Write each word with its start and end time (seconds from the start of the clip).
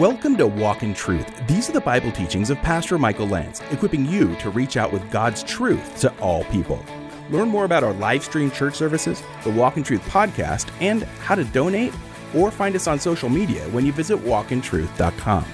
Welcome 0.00 0.36
to 0.36 0.46
Walk 0.46 0.82
in 0.82 0.92
Truth. 0.92 1.46
These 1.46 1.70
are 1.70 1.72
the 1.72 1.80
Bible 1.80 2.12
teachings 2.12 2.50
of 2.50 2.58
Pastor 2.58 2.98
Michael 2.98 3.28
Lance, 3.28 3.62
equipping 3.70 4.04
you 4.04 4.36
to 4.36 4.50
reach 4.50 4.76
out 4.76 4.92
with 4.92 5.10
God's 5.10 5.42
truth 5.42 5.98
to 6.00 6.14
all 6.18 6.44
people. 6.44 6.84
Learn 7.30 7.48
more 7.48 7.64
about 7.64 7.82
our 7.82 7.94
live 7.94 8.22
stream 8.22 8.50
church 8.50 8.74
services, 8.74 9.22
the 9.42 9.50
Walk 9.50 9.78
in 9.78 9.82
Truth 9.82 10.02
podcast, 10.02 10.68
and 10.82 11.04
how 11.22 11.34
to 11.34 11.44
donate 11.44 11.94
or 12.34 12.50
find 12.50 12.76
us 12.76 12.86
on 12.86 13.00
social 13.00 13.30
media 13.30 13.66
when 13.70 13.86
you 13.86 13.92
visit 13.92 14.18
walkintruth.com. 14.18 15.46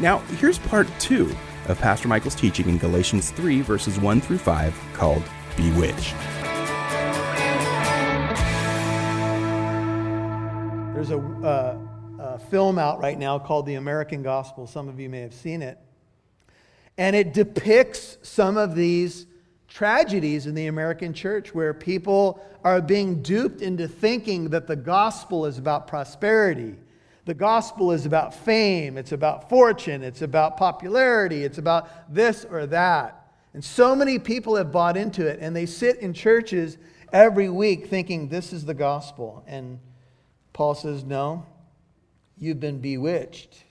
Now, 0.00 0.18
here's 0.36 0.58
part 0.58 0.86
two 0.98 1.34
of 1.68 1.78
Pastor 1.78 2.08
Michael's 2.08 2.34
teaching 2.34 2.68
in 2.68 2.76
Galatians 2.76 3.30
3, 3.30 3.62
verses 3.62 3.98
1 3.98 4.20
through 4.20 4.36
5, 4.36 4.78
called 4.92 5.22
Bewitched. 5.56 6.14
There's 10.92 11.10
a, 11.10 11.18
uh, 11.42 11.87
a 12.18 12.38
film 12.38 12.78
out 12.78 13.00
right 13.00 13.18
now 13.18 13.38
called 13.38 13.66
The 13.66 13.74
American 13.74 14.22
Gospel. 14.22 14.66
Some 14.66 14.88
of 14.88 14.98
you 14.98 15.08
may 15.08 15.20
have 15.20 15.34
seen 15.34 15.62
it. 15.62 15.78
And 16.96 17.14
it 17.14 17.32
depicts 17.32 18.18
some 18.22 18.56
of 18.56 18.74
these 18.74 19.26
tragedies 19.68 20.46
in 20.46 20.54
the 20.54 20.66
American 20.66 21.12
church 21.12 21.54
where 21.54 21.72
people 21.72 22.44
are 22.64 22.80
being 22.80 23.22
duped 23.22 23.62
into 23.62 23.86
thinking 23.86 24.50
that 24.50 24.66
the 24.66 24.74
gospel 24.74 25.46
is 25.46 25.58
about 25.58 25.86
prosperity. 25.86 26.74
The 27.24 27.34
gospel 27.34 27.92
is 27.92 28.06
about 28.06 28.34
fame, 28.34 28.96
it's 28.96 29.12
about 29.12 29.48
fortune, 29.48 30.02
it's 30.02 30.22
about 30.22 30.56
popularity, 30.56 31.44
it's 31.44 31.58
about 31.58 32.12
this 32.12 32.44
or 32.44 32.66
that. 32.66 33.30
And 33.54 33.62
so 33.62 33.94
many 33.94 34.18
people 34.18 34.56
have 34.56 34.72
bought 34.72 34.96
into 34.96 35.26
it, 35.26 35.38
and 35.40 35.54
they 35.54 35.66
sit 35.66 35.98
in 35.98 36.14
churches 36.14 36.78
every 37.12 37.48
week 37.48 37.88
thinking 37.88 38.28
this 38.28 38.52
is 38.52 38.64
the 38.64 38.74
gospel. 38.74 39.44
And 39.46 39.78
Paul 40.52 40.74
says, 40.74 41.04
No, 41.04 41.46
you've 42.38 42.60
been 42.60 42.78
bewitched. 42.78 43.64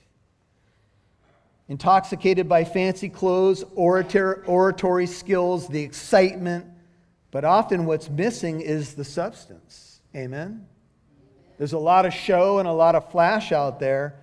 Intoxicated 1.70 2.48
by 2.48 2.64
fancy 2.64 3.10
clothes, 3.10 3.64
orator, 3.76 4.44
oratory 4.46 5.06
skills, 5.06 5.68
the 5.68 5.82
excitement, 5.82 6.66
but 7.32 7.44
often 7.44 7.86
what's 7.86 8.10
missing 8.10 8.62
is 8.62 8.94
the 8.94 9.04
substance. 9.04 10.02
Amen? 10.16 10.66
There's 11.58 11.74
a 11.74 11.78
lot 11.78 12.06
of 12.06 12.14
show 12.14 12.60
and 12.60 12.68
a 12.68 12.74
lot 12.74 12.96
of 12.96 13.12
flash 13.12 13.52
out 13.52 13.80
there, 13.80 14.16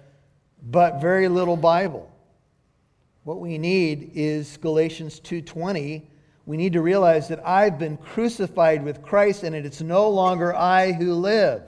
but 0.63 1.01
very 1.01 1.29
little 1.29 1.57
Bible. 1.57 2.11
What 3.25 3.41
we 3.41 3.59
need 3.59 4.13
is 4.15 4.57
Galatians 4.59 5.21
2:20. 5.21 6.09
We 6.47 6.57
need 6.57 6.75
to 6.75 6.83
realize 6.83 7.29
that 7.29 7.47
I've 7.47 7.79
been 7.79 7.97
crucified 7.97 8.85
with 8.85 9.03
Christ 9.03 9.45
and 9.45 9.55
it's 9.55 9.81
no 9.81 10.09
longer 10.09 10.55
I 10.55 10.93
who 10.93 11.15
live. 11.15 11.63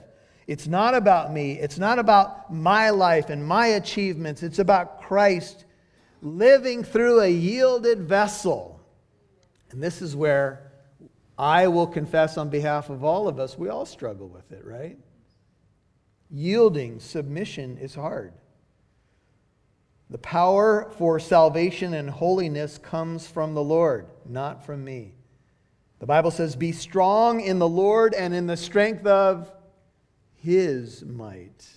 It's 0.47 0.65
not 0.65 0.95
about 0.95 1.33
me. 1.33 1.59
It's 1.59 1.77
not 1.77 1.99
about 1.99 2.51
my 2.53 2.89
life 2.89 3.29
and 3.29 3.45
my 3.45 3.67
achievements. 3.67 4.43
It's 4.43 4.59
about 4.59 5.01
Christ 5.01 5.65
living 6.21 6.83
through 6.83 7.19
a 7.19 7.27
yielded 7.27 8.01
vessel. 8.03 8.79
And 9.71 9.83
this 9.83 10.01
is 10.01 10.15
where 10.15 10.71
I 11.37 11.67
will 11.67 11.85
confess 11.85 12.37
on 12.37 12.49
behalf 12.49 12.89
of 12.89 13.03
all 13.03 13.27
of 13.27 13.39
us, 13.39 13.57
we 13.57 13.69
all 13.69 13.85
struggle 13.85 14.27
with 14.27 14.51
it, 14.51 14.65
right? 14.65 14.97
Yielding, 16.31 16.99
submission 16.99 17.77
is 17.77 17.93
hard. 17.93 18.33
The 20.09 20.17
power 20.17 20.89
for 20.97 21.19
salvation 21.19 21.93
and 21.93 22.09
holiness 22.09 22.77
comes 22.77 23.27
from 23.27 23.53
the 23.53 23.63
Lord, 23.63 24.07
not 24.25 24.65
from 24.65 24.83
me. 24.83 25.13
The 25.99 26.05
Bible 26.05 26.31
says, 26.31 26.55
Be 26.55 26.71
strong 26.71 27.41
in 27.41 27.59
the 27.59 27.67
Lord 27.67 28.13
and 28.13 28.33
in 28.33 28.47
the 28.47 28.57
strength 28.57 29.05
of 29.05 29.51
his 30.43 31.03
might. 31.03 31.67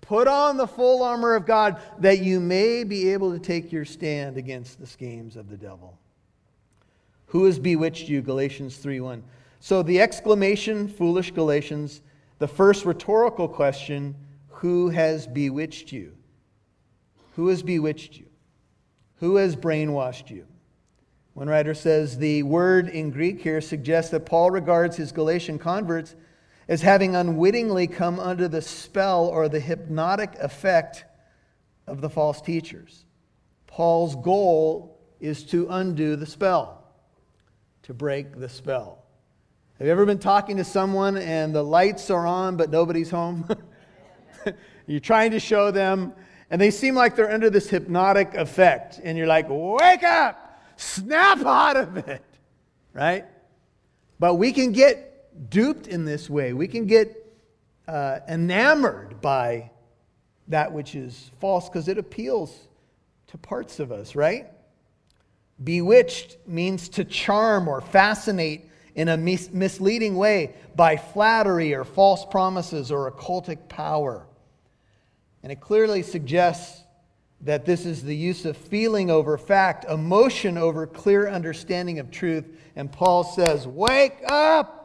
Put 0.00 0.26
on 0.26 0.56
the 0.56 0.66
full 0.66 1.02
armor 1.02 1.34
of 1.34 1.46
God 1.46 1.80
that 1.98 2.20
you 2.20 2.40
may 2.40 2.82
be 2.84 3.10
able 3.10 3.32
to 3.32 3.38
take 3.38 3.70
your 3.70 3.84
stand 3.84 4.36
against 4.36 4.80
the 4.80 4.86
schemes 4.86 5.36
of 5.36 5.50
the 5.50 5.56
devil. 5.56 5.98
Who 7.26 7.44
has 7.44 7.58
bewitched 7.58 8.08
you? 8.08 8.22
Galatians 8.22 8.78
3:1. 8.78 9.22
So 9.60 9.82
the 9.82 10.00
exclamation, 10.00 10.88
foolish 10.88 11.32
Galatians, 11.32 12.00
the 12.38 12.48
first 12.48 12.84
rhetorical 12.84 13.48
question, 13.48 14.14
who 14.48 14.88
has 14.88 15.26
bewitched 15.26 15.92
you? 15.92 16.14
Who 17.36 17.48
has 17.48 17.62
bewitched 17.62 18.16
you? 18.16 18.26
Who 19.16 19.36
has 19.36 19.56
brainwashed 19.56 20.30
you? 20.30 20.46
One 21.34 21.48
writer 21.48 21.74
says 21.74 22.18
the 22.18 22.42
word 22.42 22.88
in 22.88 23.10
Greek 23.10 23.40
here 23.40 23.60
suggests 23.60 24.10
that 24.10 24.26
Paul 24.26 24.50
regards 24.50 24.96
his 24.96 25.12
Galatian 25.12 25.58
converts 25.58 26.16
as 26.68 26.82
having 26.82 27.16
unwittingly 27.16 27.86
come 27.86 28.20
under 28.20 28.46
the 28.46 28.60
spell 28.60 29.26
or 29.26 29.48
the 29.48 29.60
hypnotic 29.60 30.34
effect 30.36 31.04
of 31.86 32.02
the 32.02 32.10
false 32.10 32.42
teachers. 32.42 33.04
Paul's 33.66 34.14
goal 34.16 35.00
is 35.18 35.44
to 35.44 35.66
undo 35.70 36.14
the 36.14 36.26
spell, 36.26 36.84
to 37.82 37.94
break 37.94 38.38
the 38.38 38.48
spell. 38.48 39.04
Have 39.78 39.86
you 39.86 39.92
ever 39.92 40.04
been 40.04 40.18
talking 40.18 40.58
to 40.58 40.64
someone 40.64 41.16
and 41.16 41.54
the 41.54 41.62
lights 41.62 42.10
are 42.10 42.26
on 42.26 42.56
but 42.56 42.70
nobody's 42.70 43.10
home? 43.10 43.48
you're 44.86 45.00
trying 45.00 45.30
to 45.30 45.40
show 45.40 45.70
them, 45.70 46.12
and 46.50 46.60
they 46.60 46.70
seem 46.70 46.94
like 46.94 47.16
they're 47.16 47.30
under 47.30 47.48
this 47.48 47.70
hypnotic 47.70 48.34
effect, 48.34 49.00
and 49.02 49.16
you're 49.16 49.26
like, 49.26 49.46
wake 49.48 50.02
up, 50.02 50.60
snap 50.76 51.44
out 51.46 51.76
of 51.76 51.96
it, 51.96 52.24
right? 52.92 53.24
But 54.18 54.34
we 54.34 54.52
can 54.52 54.72
get 54.72 55.07
duped 55.50 55.86
in 55.86 56.04
this 56.04 56.28
way. 56.28 56.52
We 56.52 56.68
can 56.68 56.86
get 56.86 57.24
uh, 57.86 58.20
enamored 58.28 59.20
by 59.20 59.70
that 60.48 60.72
which 60.72 60.94
is 60.94 61.30
false 61.40 61.68
because 61.68 61.88
it 61.88 61.98
appeals 61.98 62.56
to 63.28 63.38
parts 63.38 63.80
of 63.80 63.92
us, 63.92 64.14
right? 64.14 64.46
Bewitched 65.62 66.36
means 66.46 66.88
to 66.90 67.04
charm 67.04 67.68
or 67.68 67.80
fascinate 67.80 68.70
in 68.94 69.08
a 69.08 69.16
mis- 69.16 69.50
misleading 69.50 70.16
way 70.16 70.54
by 70.74 70.96
flattery 70.96 71.74
or 71.74 71.84
false 71.84 72.24
promises 72.24 72.90
or 72.90 73.10
occultic 73.10 73.68
power. 73.68 74.26
And 75.42 75.52
it 75.52 75.60
clearly 75.60 76.02
suggests 76.02 76.82
that 77.42 77.64
this 77.64 77.86
is 77.86 78.02
the 78.02 78.16
use 78.16 78.44
of 78.44 78.56
feeling 78.56 79.10
over 79.10 79.38
fact, 79.38 79.84
emotion 79.84 80.58
over 80.58 80.86
clear 80.86 81.28
understanding 81.28 81.98
of 82.00 82.10
truth. 82.10 82.44
And 82.74 82.90
Paul 82.90 83.22
says, 83.22 83.66
Wake 83.66 84.18
up! 84.26 84.77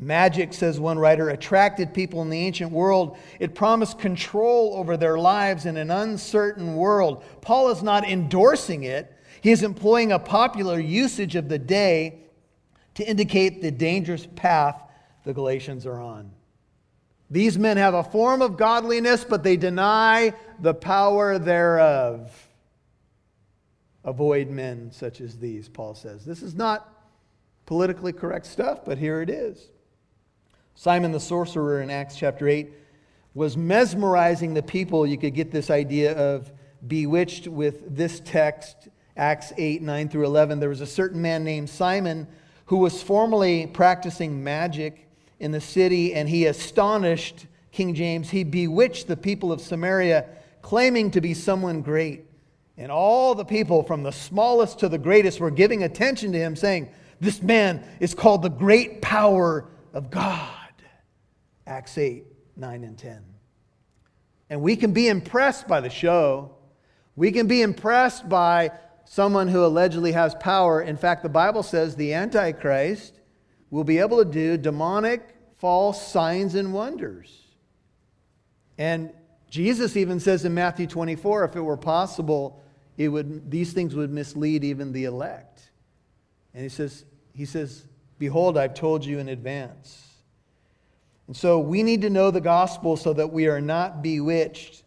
Magic, 0.00 0.54
says 0.54 0.78
one 0.78 0.98
writer, 0.98 1.30
attracted 1.30 1.92
people 1.92 2.22
in 2.22 2.30
the 2.30 2.38
ancient 2.38 2.70
world. 2.70 3.18
It 3.40 3.56
promised 3.56 3.98
control 3.98 4.74
over 4.76 4.96
their 4.96 5.18
lives 5.18 5.66
in 5.66 5.76
an 5.76 5.90
uncertain 5.90 6.76
world. 6.76 7.24
Paul 7.40 7.70
is 7.70 7.82
not 7.82 8.08
endorsing 8.08 8.84
it, 8.84 9.12
he 9.40 9.50
is 9.50 9.62
employing 9.62 10.12
a 10.12 10.18
popular 10.18 10.78
usage 10.78 11.36
of 11.36 11.48
the 11.48 11.58
day 11.58 12.20
to 12.94 13.08
indicate 13.08 13.62
the 13.62 13.70
dangerous 13.70 14.26
path 14.36 14.80
the 15.24 15.32
Galatians 15.32 15.86
are 15.86 16.00
on. 16.00 16.32
These 17.30 17.58
men 17.58 17.76
have 17.76 17.94
a 17.94 18.02
form 18.02 18.40
of 18.40 18.56
godliness, 18.56 19.24
but 19.24 19.42
they 19.42 19.56
deny 19.56 20.32
the 20.60 20.74
power 20.74 21.38
thereof. 21.38 22.32
Avoid 24.04 24.48
men 24.48 24.90
such 24.90 25.20
as 25.20 25.38
these, 25.38 25.68
Paul 25.68 25.94
says. 25.94 26.24
This 26.24 26.42
is 26.42 26.54
not 26.54 26.88
politically 27.66 28.12
correct 28.12 28.46
stuff, 28.46 28.84
but 28.84 28.96
here 28.96 29.20
it 29.20 29.28
is. 29.28 29.68
Simon 30.78 31.10
the 31.10 31.18
sorcerer 31.18 31.82
in 31.82 31.90
Acts 31.90 32.14
chapter 32.14 32.46
8 32.46 32.70
was 33.34 33.56
mesmerizing 33.56 34.54
the 34.54 34.62
people. 34.62 35.04
You 35.04 35.18
could 35.18 35.34
get 35.34 35.50
this 35.50 35.70
idea 35.70 36.16
of 36.16 36.52
bewitched 36.86 37.48
with 37.48 37.96
this 37.96 38.20
text, 38.20 38.86
Acts 39.16 39.52
8, 39.56 39.82
9 39.82 40.08
through 40.08 40.26
11. 40.26 40.60
There 40.60 40.68
was 40.68 40.80
a 40.80 40.86
certain 40.86 41.20
man 41.20 41.42
named 41.42 41.68
Simon 41.68 42.28
who 42.66 42.76
was 42.76 43.02
formerly 43.02 43.66
practicing 43.66 44.44
magic 44.44 45.08
in 45.40 45.50
the 45.50 45.60
city, 45.60 46.14
and 46.14 46.28
he 46.28 46.46
astonished 46.46 47.46
King 47.72 47.92
James. 47.92 48.30
He 48.30 48.44
bewitched 48.44 49.08
the 49.08 49.16
people 49.16 49.50
of 49.50 49.60
Samaria, 49.60 50.26
claiming 50.62 51.10
to 51.10 51.20
be 51.20 51.34
someone 51.34 51.82
great. 51.82 52.24
And 52.76 52.92
all 52.92 53.34
the 53.34 53.44
people, 53.44 53.82
from 53.82 54.04
the 54.04 54.12
smallest 54.12 54.78
to 54.78 54.88
the 54.88 54.96
greatest, 54.96 55.40
were 55.40 55.50
giving 55.50 55.82
attention 55.82 56.30
to 56.30 56.38
him, 56.38 56.54
saying, 56.54 56.88
This 57.18 57.42
man 57.42 57.82
is 57.98 58.14
called 58.14 58.42
the 58.42 58.48
great 58.48 59.02
power 59.02 59.64
of 59.92 60.08
God. 60.12 60.54
Acts 61.68 61.98
8, 61.98 62.24
9, 62.56 62.84
and 62.84 62.98
10. 62.98 63.22
And 64.50 64.62
we 64.62 64.76
can 64.76 64.92
be 64.92 65.08
impressed 65.08 65.68
by 65.68 65.80
the 65.80 65.90
show. 65.90 66.56
We 67.14 67.30
can 67.30 67.46
be 67.46 67.62
impressed 67.62 68.28
by 68.28 68.70
someone 69.04 69.48
who 69.48 69.64
allegedly 69.64 70.12
has 70.12 70.34
power. 70.36 70.80
In 70.80 70.96
fact, 70.96 71.22
the 71.22 71.28
Bible 71.28 71.62
says 71.62 71.94
the 71.94 72.14
Antichrist 72.14 73.20
will 73.70 73.84
be 73.84 73.98
able 73.98 74.24
to 74.24 74.30
do 74.30 74.56
demonic, 74.56 75.36
false 75.58 76.10
signs 76.10 76.54
and 76.54 76.72
wonders. 76.72 77.44
And 78.78 79.12
Jesus 79.50 79.96
even 79.96 80.20
says 80.20 80.44
in 80.44 80.54
Matthew 80.54 80.86
24, 80.86 81.44
if 81.44 81.56
it 81.56 81.60
were 81.60 81.76
possible, 81.76 82.62
it 82.96 83.08
would, 83.08 83.50
these 83.50 83.72
things 83.72 83.94
would 83.94 84.10
mislead 84.10 84.64
even 84.64 84.92
the 84.92 85.04
elect. 85.04 85.70
And 86.54 86.62
he 86.62 86.68
says, 86.68 87.04
he 87.34 87.44
says, 87.44 87.84
Behold, 88.18 88.58
I've 88.58 88.74
told 88.74 89.04
you 89.04 89.18
in 89.18 89.28
advance. 89.28 90.07
And 91.28 91.36
so 91.36 91.60
we 91.60 91.82
need 91.82 92.02
to 92.02 92.10
know 92.10 92.30
the 92.30 92.40
gospel 92.40 92.96
so 92.96 93.12
that 93.12 93.32
we 93.32 93.46
are 93.46 93.60
not 93.60 94.02
bewitched, 94.02 94.82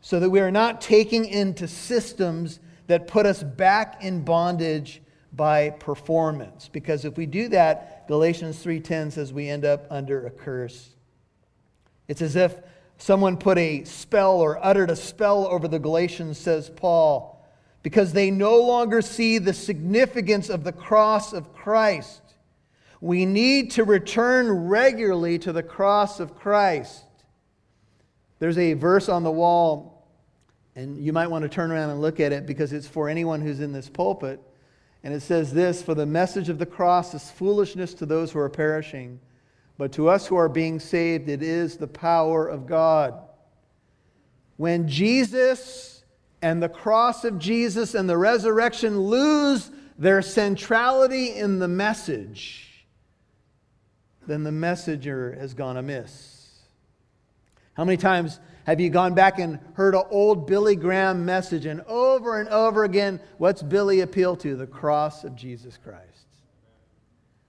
so 0.00 0.20
that 0.20 0.30
we 0.30 0.40
are 0.40 0.50
not 0.50 0.80
taking 0.80 1.24
into 1.24 1.66
systems 1.66 2.60
that 2.86 3.08
put 3.08 3.24
us 3.24 3.42
back 3.42 4.04
in 4.04 4.22
bondage 4.22 5.00
by 5.32 5.70
performance. 5.70 6.68
Because 6.68 7.06
if 7.06 7.16
we 7.16 7.26
do 7.26 7.48
that, 7.48 8.06
Galatians 8.06 8.62
3:10 8.62 9.10
says 9.10 9.32
we 9.32 9.48
end 9.48 9.64
up 9.64 9.86
under 9.90 10.26
a 10.26 10.30
curse. 10.30 10.90
It's 12.08 12.20
as 12.20 12.36
if 12.36 12.60
someone 12.98 13.38
put 13.38 13.56
a 13.56 13.84
spell 13.84 14.40
or 14.40 14.62
uttered 14.62 14.90
a 14.90 14.96
spell 14.96 15.46
over 15.46 15.66
the 15.66 15.78
Galatians, 15.78 16.38
says 16.38 16.70
Paul, 16.70 17.42
because 17.82 18.12
they 18.12 18.30
no 18.30 18.60
longer 18.60 19.00
see 19.00 19.38
the 19.38 19.54
significance 19.54 20.50
of 20.50 20.62
the 20.62 20.72
cross 20.72 21.32
of 21.32 21.54
Christ. 21.54 22.20
We 23.04 23.26
need 23.26 23.72
to 23.72 23.84
return 23.84 24.50
regularly 24.50 25.38
to 25.40 25.52
the 25.52 25.62
cross 25.62 26.20
of 26.20 26.34
Christ. 26.34 27.04
There's 28.38 28.56
a 28.56 28.72
verse 28.72 29.10
on 29.10 29.24
the 29.24 29.30
wall, 29.30 30.08
and 30.74 30.96
you 30.96 31.12
might 31.12 31.26
want 31.26 31.42
to 31.42 31.50
turn 31.50 31.70
around 31.70 31.90
and 31.90 32.00
look 32.00 32.18
at 32.18 32.32
it 32.32 32.46
because 32.46 32.72
it's 32.72 32.88
for 32.88 33.10
anyone 33.10 33.42
who's 33.42 33.60
in 33.60 33.72
this 33.74 33.90
pulpit. 33.90 34.40
And 35.02 35.12
it 35.12 35.20
says 35.20 35.52
this 35.52 35.82
For 35.82 35.94
the 35.94 36.06
message 36.06 36.48
of 36.48 36.58
the 36.58 36.64
cross 36.64 37.12
is 37.12 37.30
foolishness 37.30 37.92
to 37.92 38.06
those 38.06 38.32
who 38.32 38.38
are 38.38 38.48
perishing, 38.48 39.20
but 39.76 39.92
to 39.92 40.08
us 40.08 40.26
who 40.26 40.36
are 40.36 40.48
being 40.48 40.80
saved, 40.80 41.28
it 41.28 41.42
is 41.42 41.76
the 41.76 41.86
power 41.86 42.48
of 42.48 42.66
God. 42.66 43.20
When 44.56 44.88
Jesus 44.88 46.04
and 46.40 46.62
the 46.62 46.70
cross 46.70 47.22
of 47.24 47.38
Jesus 47.38 47.94
and 47.94 48.08
the 48.08 48.16
resurrection 48.16 48.98
lose 48.98 49.70
their 49.98 50.22
centrality 50.22 51.34
in 51.34 51.58
the 51.58 51.68
message, 51.68 52.70
then 54.26 54.42
the 54.42 54.52
messenger 54.52 55.36
has 55.38 55.54
gone 55.54 55.76
amiss. 55.76 56.34
How 57.74 57.84
many 57.84 57.96
times 57.96 58.40
have 58.64 58.80
you 58.80 58.88
gone 58.88 59.14
back 59.14 59.38
and 59.38 59.58
heard 59.74 59.94
an 59.94 60.04
old 60.10 60.46
Billy 60.46 60.76
Graham 60.76 61.24
message 61.24 61.66
and 61.66 61.82
over 61.82 62.40
and 62.40 62.48
over 62.48 62.84
again, 62.84 63.20
what's 63.38 63.62
Billy 63.62 64.00
appeal 64.00 64.36
to? 64.36 64.56
The 64.56 64.66
cross 64.66 65.24
of 65.24 65.36
Jesus 65.36 65.76
Christ. 65.76 66.26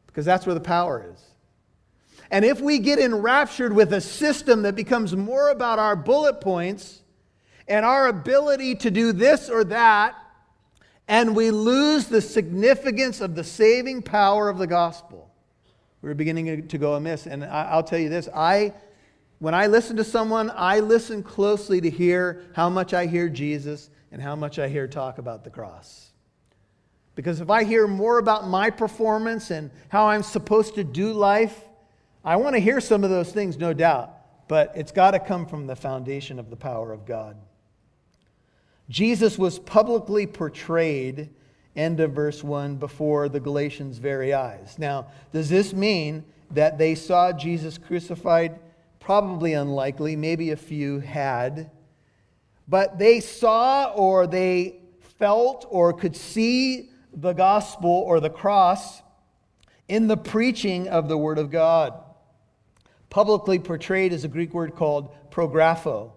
Because 0.08 0.26
that's 0.26 0.46
where 0.46 0.56
the 0.56 0.62
power 0.62 1.10
is. 1.14 1.22
And 2.32 2.44
if 2.44 2.60
we 2.60 2.80
get 2.80 3.00
enraptured 3.00 3.74
with 3.74 3.94
a 3.94 4.02
system 4.02 4.64
that 4.64 4.76
becomes 4.76 5.16
more 5.16 5.50
about 5.50 5.80
our 5.80 5.96
bullet 5.96 6.42
points 6.42 7.02
and 7.68 7.86
our 7.86 8.08
ability 8.08 8.76
to 8.76 8.92
do 8.92 9.12
this 9.12 9.50
or 9.50 9.64
that, 9.66 10.16
and 11.08 11.36
we 11.36 11.52
lose 11.52 12.08
the 12.08 12.22
significance 12.22 13.22
of 13.22 13.36
the 13.36 13.44
saving 13.44 14.02
power 14.02 14.50
of 14.50 14.58
the 14.58 14.68
gospel, 14.68 15.32
we're 16.06 16.14
beginning 16.14 16.68
to 16.68 16.78
go 16.78 16.94
amiss. 16.94 17.26
And 17.26 17.44
I'll 17.44 17.84
tell 17.84 17.98
you 17.98 18.10
this 18.10 18.30
I, 18.34 18.74
when 19.40 19.56
I 19.56 19.66
listen 19.66 19.98
to 19.98 20.04
someone, 20.04 20.52
I 20.56 20.80
listen 20.80 21.24
closely 21.24 21.82
to 21.82 21.90
hear 21.90 22.44
how 22.54 22.70
much 22.70 22.94
I 22.94 23.08
hear 23.08 23.28
Jesus 23.28 23.90
and 24.12 24.22
how 24.22 24.36
much 24.36 24.60
I 24.60 24.70
hear 24.70 24.88
talk 24.88 25.18
about 25.18 25.44
the 25.44 25.50
cross. 25.50 26.12
Because 27.16 27.42
if 27.42 27.50
I 27.50 27.64
hear 27.64 27.88
more 27.88 28.20
about 28.20 28.48
my 28.48 28.70
performance 28.70 29.50
and 29.50 29.72
how 29.90 30.08
I'm 30.08 30.22
supposed 30.22 30.76
to 30.76 30.84
do 30.84 31.12
life, 31.12 31.60
I 32.24 32.36
want 32.36 32.56
to 32.56 32.60
hear 32.60 32.80
some 32.80 33.04
of 33.04 33.10
those 33.10 33.32
things, 33.32 33.58
no 33.58 33.74
doubt, 33.74 34.48
but 34.48 34.74
it's 34.76 34.92
got 34.92 35.12
to 35.12 35.20
come 35.20 35.48
from 35.48 35.66
the 35.66 35.76
foundation 35.76 36.38
of 36.38 36.52
the 36.52 36.56
power 36.56 36.92
of 36.92 37.08
God. 37.08 37.36
Jesus 38.90 39.40
was 39.40 39.58
publicly 39.58 40.28
portrayed 40.28 41.30
end 41.76 42.00
of 42.00 42.12
verse 42.12 42.44
1, 42.44 42.76
before 42.78 43.30
the 43.30 43.40
Galatians' 43.40 43.98
very 43.98 44.34
eyes. 44.34 44.78
Now, 44.78 45.08
does 45.32 45.50
this 45.50 45.74
mean 45.74 46.24
that 46.52 46.78
they 46.78 46.96
saw 46.96 47.32
Jesus 47.32 47.78
crucified? 47.78 48.60
Probably 49.00 49.54
unlikely. 49.54 50.16
Maybe 50.16 50.52
a 50.52 50.58
few 50.58 51.00
had. 51.00 51.72
But 52.68 52.98
they 52.98 53.20
saw 53.20 53.92
or 53.94 54.26
they 54.26 54.80
felt 55.20 55.66
or 55.70 55.94
could 55.94 56.16
see 56.16 56.90
the 57.14 57.34
gospel 57.34 57.90
or 57.90 58.20
the 58.20 58.30
cross 58.30 59.02
in 59.88 60.08
the 60.08 60.18
preaching 60.18 60.88
of 60.88 61.08
the 61.08 61.18
Word 61.18 61.38
of 61.38 61.52
God. 61.52 61.94
Publicly 63.10 63.60
portrayed 63.60 64.12
is 64.12 64.24
a 64.24 64.28
Greek 64.28 64.54
word 64.54 64.76
called 64.76 65.14
prographo. 65.32 66.12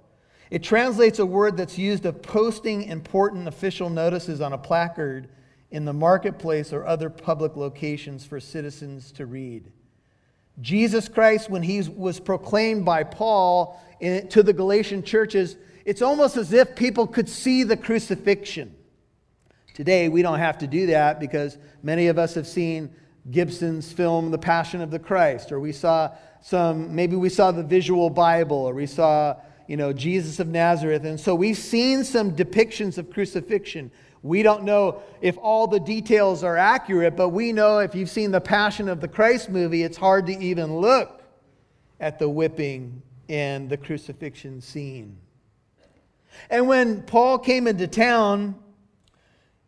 It 0.50 0.62
translates 0.62 1.18
a 1.18 1.26
word 1.26 1.56
that's 1.56 1.78
used 1.78 2.06
of 2.06 2.22
posting 2.22 2.84
important 2.84 3.46
official 3.46 3.90
notices 3.90 4.40
on 4.40 4.52
a 4.52 4.58
placard 4.58 5.28
in 5.70 5.84
the 5.84 5.92
marketplace 5.92 6.72
or 6.72 6.86
other 6.86 7.10
public 7.10 7.56
locations 7.56 8.24
for 8.24 8.40
citizens 8.40 9.12
to 9.12 9.26
read. 9.26 9.70
Jesus 10.60 11.08
Christ, 11.08 11.50
when 11.50 11.62
he 11.62 11.82
was 11.82 12.18
proclaimed 12.18 12.84
by 12.84 13.04
Paul 13.04 13.80
in, 14.00 14.28
to 14.28 14.42
the 14.42 14.52
Galatian 14.52 15.02
churches, 15.02 15.56
it's 15.84 16.02
almost 16.02 16.36
as 16.36 16.52
if 16.52 16.74
people 16.74 17.06
could 17.06 17.28
see 17.28 17.62
the 17.62 17.76
crucifixion. 17.76 18.74
Today, 19.74 20.08
we 20.08 20.22
don't 20.22 20.40
have 20.40 20.58
to 20.58 20.66
do 20.66 20.86
that 20.86 21.20
because 21.20 21.56
many 21.82 22.08
of 22.08 22.18
us 22.18 22.34
have 22.34 22.46
seen 22.46 22.90
Gibson's 23.30 23.92
film, 23.92 24.30
The 24.30 24.38
Passion 24.38 24.80
of 24.80 24.90
the 24.90 24.98
Christ, 24.98 25.52
or 25.52 25.60
we 25.60 25.72
saw 25.72 26.10
some, 26.40 26.94
maybe 26.94 27.14
we 27.14 27.28
saw 27.28 27.52
the 27.52 27.62
visual 27.62 28.10
Bible, 28.10 28.56
or 28.56 28.74
we 28.74 28.86
saw, 28.86 29.36
you 29.66 29.76
know, 29.76 29.92
Jesus 29.92 30.40
of 30.40 30.48
Nazareth. 30.48 31.04
And 31.04 31.20
so 31.20 31.34
we've 31.34 31.58
seen 31.58 32.04
some 32.04 32.34
depictions 32.34 32.98
of 32.98 33.10
crucifixion. 33.10 33.90
We 34.22 34.42
don't 34.42 34.64
know 34.64 35.02
if 35.20 35.36
all 35.38 35.66
the 35.66 35.80
details 35.80 36.42
are 36.42 36.56
accurate, 36.56 37.16
but 37.16 37.28
we 37.30 37.52
know 37.52 37.78
if 37.78 37.94
you've 37.94 38.10
seen 38.10 38.30
the 38.30 38.40
Passion 38.40 38.88
of 38.88 39.00
the 39.00 39.08
Christ 39.08 39.48
movie, 39.48 39.82
it's 39.82 39.96
hard 39.96 40.26
to 40.26 40.38
even 40.38 40.78
look 40.78 41.22
at 42.00 42.18
the 42.18 42.28
whipping 42.28 43.02
and 43.28 43.68
the 43.68 43.76
crucifixion 43.76 44.60
scene. 44.60 45.18
And 46.50 46.68
when 46.68 47.02
Paul 47.02 47.38
came 47.38 47.66
into 47.66 47.86
town, 47.86 48.56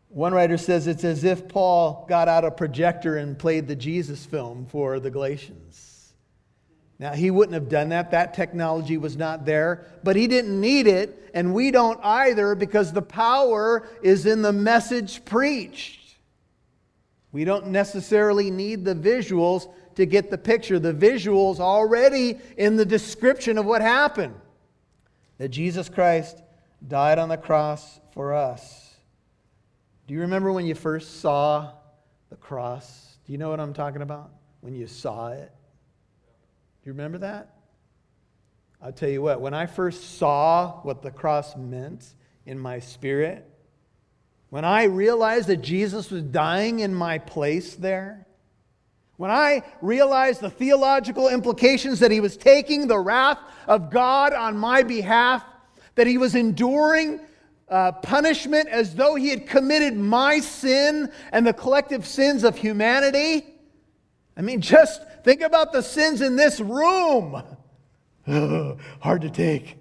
one 0.09 0.33
writer 0.33 0.57
says 0.57 0.87
it's 0.87 1.05
as 1.05 1.25
if 1.25 1.49
Paul 1.49 2.05
got 2.09 2.29
out 2.29 2.45
a 2.45 2.51
projector 2.51 3.17
and 3.17 3.39
played 3.39 3.69
the 3.69 3.77
Jesus 3.77 4.27
film 4.27 4.67
for 4.67 4.99
the 4.99 5.11
Galatians. 5.11 6.00
Now, 7.01 7.15
he 7.15 7.31
wouldn't 7.31 7.55
have 7.55 7.71
done 7.71 7.89
that. 7.89 8.11
That 8.11 8.35
technology 8.35 8.99
was 8.99 9.17
not 9.17 9.47
there, 9.47 9.87
but 10.05 10.17
he 10.17 10.27
didn't 10.27 10.61
need 10.61 10.87
it, 10.87 11.31
and 11.33 11.55
we 11.55 11.71
don't 11.71 11.99
either 12.05 12.55
because 12.55 12.93
the 12.93 13.01
power 13.01 13.89
is 14.03 14.27
in 14.27 14.43
the 14.43 14.53
message 14.53 15.25
preached. 15.25 16.19
We 17.33 17.45
don't 17.45 17.69
necessarily 17.69 18.51
need 18.51 18.85
the 18.85 18.95
visuals 18.95 19.73
to 19.95 20.05
get 20.05 20.31
the 20.31 20.37
picture. 20.37 20.79
The 20.79 20.93
visuals 20.93 21.59
already 21.59 22.39
in 22.59 22.77
the 22.77 22.85
description 22.85 23.57
of 23.57 23.65
what 23.65 23.81
happened 23.81 24.35
that 25.39 25.49
Jesus 25.49 25.89
Christ 25.89 26.43
died 26.87 27.19
on 27.19 27.31
the 27.31 27.39
cross 27.39 27.99
for 28.13 28.35
us. 28.35 28.95
Do 30.07 30.13
you 30.13 30.21
remember 30.21 30.53
when 30.53 30.67
you 30.67 30.75
first 30.75 31.21
saw 31.21 31.73
the 32.29 32.37
cross? 32.37 33.17
Do 33.25 33.33
you 33.33 33.39
know 33.39 33.49
what 33.49 33.59
I'm 33.59 33.73
talking 33.73 34.03
about? 34.03 34.33
When 34.61 34.75
you 34.75 34.87
saw 34.87 35.29
it? 35.29 35.51
Do 36.83 36.89
you 36.89 36.93
remember 36.93 37.19
that? 37.19 37.55
I'll 38.83 38.93
tell 38.93 39.11
you 39.11 39.21
what, 39.21 39.43
when 39.43 39.53
I 39.53 39.67
first 39.67 40.19
saw 40.19 40.81
what 40.83 41.03
the 41.03 41.11
cross 41.11 41.55
meant 41.55 42.07
in 42.47 42.59
my 42.59 42.79
spirit, 42.79 43.47
when 44.49 44.65
I 44.65 44.85
realized 44.85 45.49
that 45.49 45.59
Jesus 45.59 46.11
was 46.11 46.23
dying 46.23 46.81
in 46.81 46.95
my 46.95 47.19
place 47.19 47.75
there, 47.75 48.27
when 49.19 49.31
I 49.31 49.65
realized 49.83 50.41
the 50.41 50.49
theological 50.49 51.29
implications 51.29 52.01
that 52.01 52.11
he 52.11 52.21
was 52.21 52.39
taking 52.39 52.87
the 52.87 52.99
wrath 52.99 53.39
of 53.67 53.91
God 53.91 54.33
on 54.33 54.57
my 54.57 54.83
behalf, 54.83 55.45
that 55.97 56.07
he 56.07 56.17
was 56.17 56.35
enduring 56.35 57.21
uh, 57.69 57.93
punishment 57.93 58.71
as 58.71 58.95
though 58.95 59.17
he 59.17 59.29
had 59.29 59.47
committed 59.47 59.95
my 59.95 60.41
sin 60.41 61.13
and 61.33 61.47
the 61.47 61.53
collective 61.53 62.07
sins 62.07 62.45
of 62.45 62.57
humanity. 62.57 63.45
I 64.39 64.41
mean, 64.41 64.63
just 64.63 65.03
Think 65.23 65.41
about 65.41 65.73
the 65.73 65.83
sins 65.83 66.21
in 66.21 66.37
this 66.37 66.61
room. 66.61 67.43
Hard 69.01 69.23
to 69.23 69.31
take. 69.31 69.77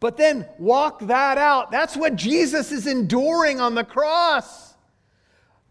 But 0.00 0.16
then 0.16 0.46
walk 0.58 1.00
that 1.06 1.38
out. 1.38 1.70
That's 1.70 1.96
what 1.96 2.16
Jesus 2.16 2.72
is 2.72 2.86
enduring 2.86 3.60
on 3.60 3.74
the 3.74 3.84
cross. 3.84 4.74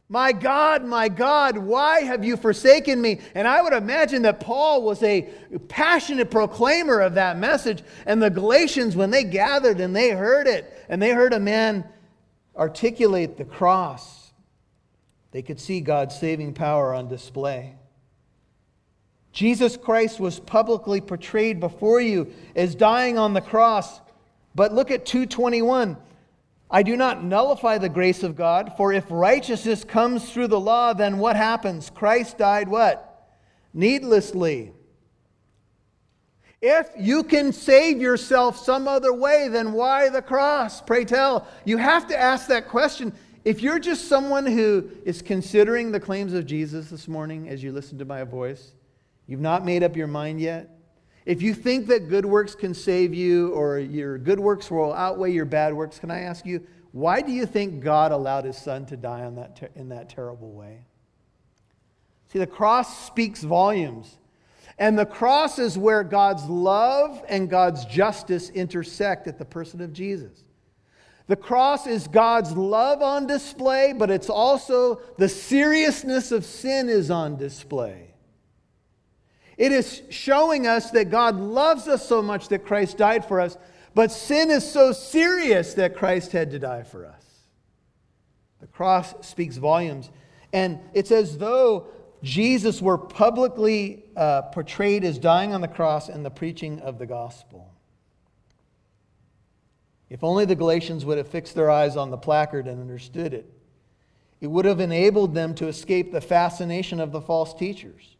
My 0.07 0.33
God, 0.33 0.83
my 0.83 1.07
God, 1.07 1.57
why 1.57 2.01
have 2.01 2.25
you 2.25 2.35
forsaken 2.35 3.01
me? 3.01 3.21
And 3.33 3.47
I 3.47 3.61
would 3.61 3.73
imagine 3.73 4.23
that 4.23 4.41
Paul 4.41 4.83
was 4.83 5.01
a 5.03 5.29
passionate 5.69 6.29
proclaimer 6.29 6.99
of 6.99 7.15
that 7.15 7.37
message. 7.37 7.81
And 8.05 8.21
the 8.21 8.29
Galatians, 8.29 8.95
when 8.95 9.09
they 9.09 9.23
gathered 9.23 9.79
and 9.79 9.95
they 9.95 10.09
heard 10.09 10.47
it, 10.47 10.85
and 10.89 11.01
they 11.01 11.11
heard 11.11 11.31
a 11.31 11.39
man 11.39 11.85
articulate 12.57 13.37
the 13.37 13.45
cross, 13.45 14.33
they 15.31 15.41
could 15.41 15.59
see 15.59 15.79
God's 15.79 16.17
saving 16.19 16.53
power 16.53 16.93
on 16.93 17.07
display. 17.07 17.75
Jesus 19.31 19.77
Christ 19.77 20.19
was 20.19 20.39
publicly 20.39 20.99
portrayed 20.99 21.59
before 21.59 22.01
you 22.01 22.33
as 22.55 22.75
dying 22.75 23.17
on 23.17 23.33
the 23.33 23.41
cross. 23.41 24.01
But 24.55 24.73
look 24.73 24.91
at 24.91 25.05
221. 25.05 25.97
I 26.69 26.83
do 26.83 26.95
not 26.95 27.23
nullify 27.23 27.77
the 27.77 27.89
grace 27.89 28.23
of 28.23 28.35
God, 28.35 28.73
for 28.77 28.93
if 28.93 29.05
righteousness 29.09 29.83
comes 29.83 30.31
through 30.31 30.47
the 30.47 30.59
law, 30.59 30.93
then 30.93 31.17
what 31.17 31.35
happens? 31.35 31.89
Christ 31.89 32.37
died 32.37 32.69
what? 32.69 33.29
Needlessly. 33.73 34.71
If 36.61 36.89
you 36.97 37.23
can 37.23 37.51
save 37.51 37.99
yourself 37.99 38.57
some 38.57 38.87
other 38.87 39.13
way, 39.13 39.47
then 39.49 39.73
why 39.73 40.09
the 40.09 40.21
cross? 40.21 40.81
Pray 40.81 41.05
tell. 41.05 41.47
You 41.65 41.77
have 41.77 42.07
to 42.07 42.17
ask 42.17 42.47
that 42.47 42.67
question. 42.67 43.13
If 43.43 43.61
you're 43.61 43.79
just 43.79 44.07
someone 44.07 44.45
who 44.45 44.89
is 45.03 45.21
considering 45.21 45.91
the 45.91 45.99
claims 45.99 46.33
of 46.33 46.45
Jesus 46.45 46.89
this 46.89 47.07
morning 47.07 47.49
as 47.49 47.63
you 47.63 47.71
listen 47.71 47.97
to 47.97 48.05
my 48.05 48.23
voice, 48.23 48.73
you've 49.31 49.39
not 49.39 49.63
made 49.63 49.81
up 49.81 49.95
your 49.95 50.07
mind 50.07 50.41
yet. 50.41 50.69
If 51.25 51.41
you 51.41 51.53
think 51.53 51.87
that 51.87 52.09
good 52.09 52.25
works 52.25 52.53
can 52.53 52.73
save 52.73 53.13
you 53.13 53.53
or 53.53 53.79
your 53.79 54.17
good 54.17 54.39
works 54.39 54.69
will 54.69 54.91
outweigh 54.91 55.31
your 55.31 55.45
bad 55.45 55.73
works, 55.73 55.99
can 55.99 56.11
I 56.11 56.21
ask 56.21 56.45
you, 56.45 56.67
why 56.91 57.21
do 57.21 57.31
you 57.31 57.45
think 57.45 57.81
God 57.81 58.11
allowed 58.11 58.43
his 58.43 58.57
son 58.57 58.85
to 58.87 58.97
die 58.97 59.23
on 59.23 59.35
that 59.35 59.55
ter- 59.55 59.69
in 59.75 59.89
that 59.89 60.09
terrible 60.09 60.51
way? 60.51 60.79
See, 62.33 62.39
the 62.39 62.47
cross 62.47 63.05
speaks 63.05 63.41
volumes. 63.41 64.17
And 64.77 64.99
the 64.99 65.05
cross 65.05 65.59
is 65.59 65.77
where 65.77 66.03
God's 66.03 66.43
love 66.45 67.23
and 67.29 67.49
God's 67.49 67.85
justice 67.85 68.49
intersect 68.49 69.27
at 69.27 69.37
the 69.37 69.45
person 69.45 69.79
of 69.79 69.93
Jesus. 69.93 70.43
The 71.27 71.35
cross 71.37 71.87
is 71.87 72.07
God's 72.07 72.51
love 72.51 73.01
on 73.01 73.27
display, 73.27 73.93
but 73.95 74.09
it's 74.09 74.29
also 74.29 74.99
the 75.17 75.29
seriousness 75.29 76.33
of 76.33 76.43
sin 76.43 76.89
is 76.89 77.09
on 77.09 77.37
display. 77.37 78.10
It 79.61 79.71
is 79.71 80.01
showing 80.09 80.65
us 80.65 80.89
that 80.89 81.11
God 81.11 81.35
loves 81.35 81.87
us 81.87 82.03
so 82.09 82.23
much 82.23 82.47
that 82.47 82.65
Christ 82.65 82.97
died 82.97 83.23
for 83.23 83.39
us, 83.39 83.59
but 83.93 84.11
sin 84.11 84.49
is 84.49 84.67
so 84.67 84.91
serious 84.91 85.75
that 85.75 85.95
Christ 85.95 86.31
had 86.31 86.49
to 86.49 86.57
die 86.57 86.81
for 86.81 87.05
us. 87.05 87.23
The 88.59 88.65
cross 88.65 89.13
speaks 89.21 89.57
volumes. 89.57 90.09
And 90.51 90.79
it's 90.95 91.11
as 91.11 91.37
though 91.37 91.89
Jesus 92.23 92.81
were 92.81 92.97
publicly 92.97 94.05
uh, 94.15 94.41
portrayed 94.41 95.03
as 95.03 95.19
dying 95.19 95.53
on 95.53 95.61
the 95.61 95.67
cross 95.67 96.09
and 96.09 96.25
the 96.25 96.31
preaching 96.31 96.79
of 96.79 96.97
the 96.97 97.05
gospel. 97.05 97.71
If 100.09 100.23
only 100.23 100.45
the 100.45 100.55
Galatians 100.55 101.05
would 101.05 101.19
have 101.19 101.27
fixed 101.27 101.53
their 101.53 101.69
eyes 101.69 101.95
on 101.97 102.09
the 102.09 102.17
placard 102.17 102.67
and 102.67 102.81
understood 102.81 103.31
it, 103.31 103.45
it 104.39 104.47
would 104.47 104.65
have 104.65 104.79
enabled 104.79 105.35
them 105.35 105.53
to 105.53 105.67
escape 105.67 106.11
the 106.11 106.19
fascination 106.19 106.99
of 106.99 107.11
the 107.11 107.21
false 107.21 107.53
teachers. 107.53 108.15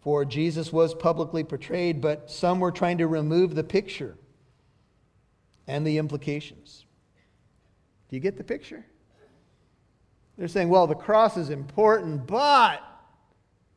For 0.00 0.24
Jesus 0.24 0.72
was 0.72 0.94
publicly 0.94 1.44
portrayed, 1.44 2.00
but 2.00 2.30
some 2.30 2.60
were 2.60 2.72
trying 2.72 2.98
to 2.98 3.06
remove 3.06 3.54
the 3.54 3.64
picture 3.64 4.16
and 5.66 5.86
the 5.86 5.98
implications. 5.98 6.86
Do 8.08 8.16
you 8.16 8.20
get 8.20 8.36
the 8.36 8.44
picture? 8.44 8.84
They're 10.38 10.48
saying, 10.48 10.70
well, 10.70 10.86
the 10.86 10.94
cross 10.94 11.36
is 11.36 11.50
important, 11.50 12.26
but 12.26 12.82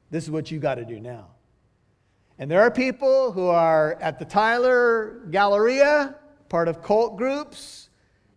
this 0.09 0.23
is 0.23 0.31
what 0.31 0.49
you 0.49 0.59
got 0.59 0.75
to 0.75 0.85
do 0.85 0.99
now. 0.99 1.27
And 2.39 2.49
there 2.49 2.61
are 2.61 2.71
people 2.71 3.31
who 3.31 3.47
are 3.47 3.97
at 4.01 4.17
the 4.17 4.25
Tyler 4.25 5.21
Galleria, 5.29 6.15
part 6.49 6.67
of 6.67 6.81
cult 6.81 7.17
groups. 7.17 7.89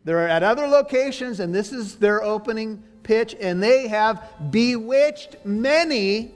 They're 0.04 0.28
at 0.28 0.42
other 0.42 0.66
locations, 0.66 1.40
and 1.40 1.54
this 1.54 1.72
is 1.72 1.96
their 1.96 2.22
opening 2.22 2.82
pitch, 3.04 3.36
and 3.40 3.62
they 3.62 3.88
have 3.88 4.28
bewitched 4.50 5.36
many 5.44 6.34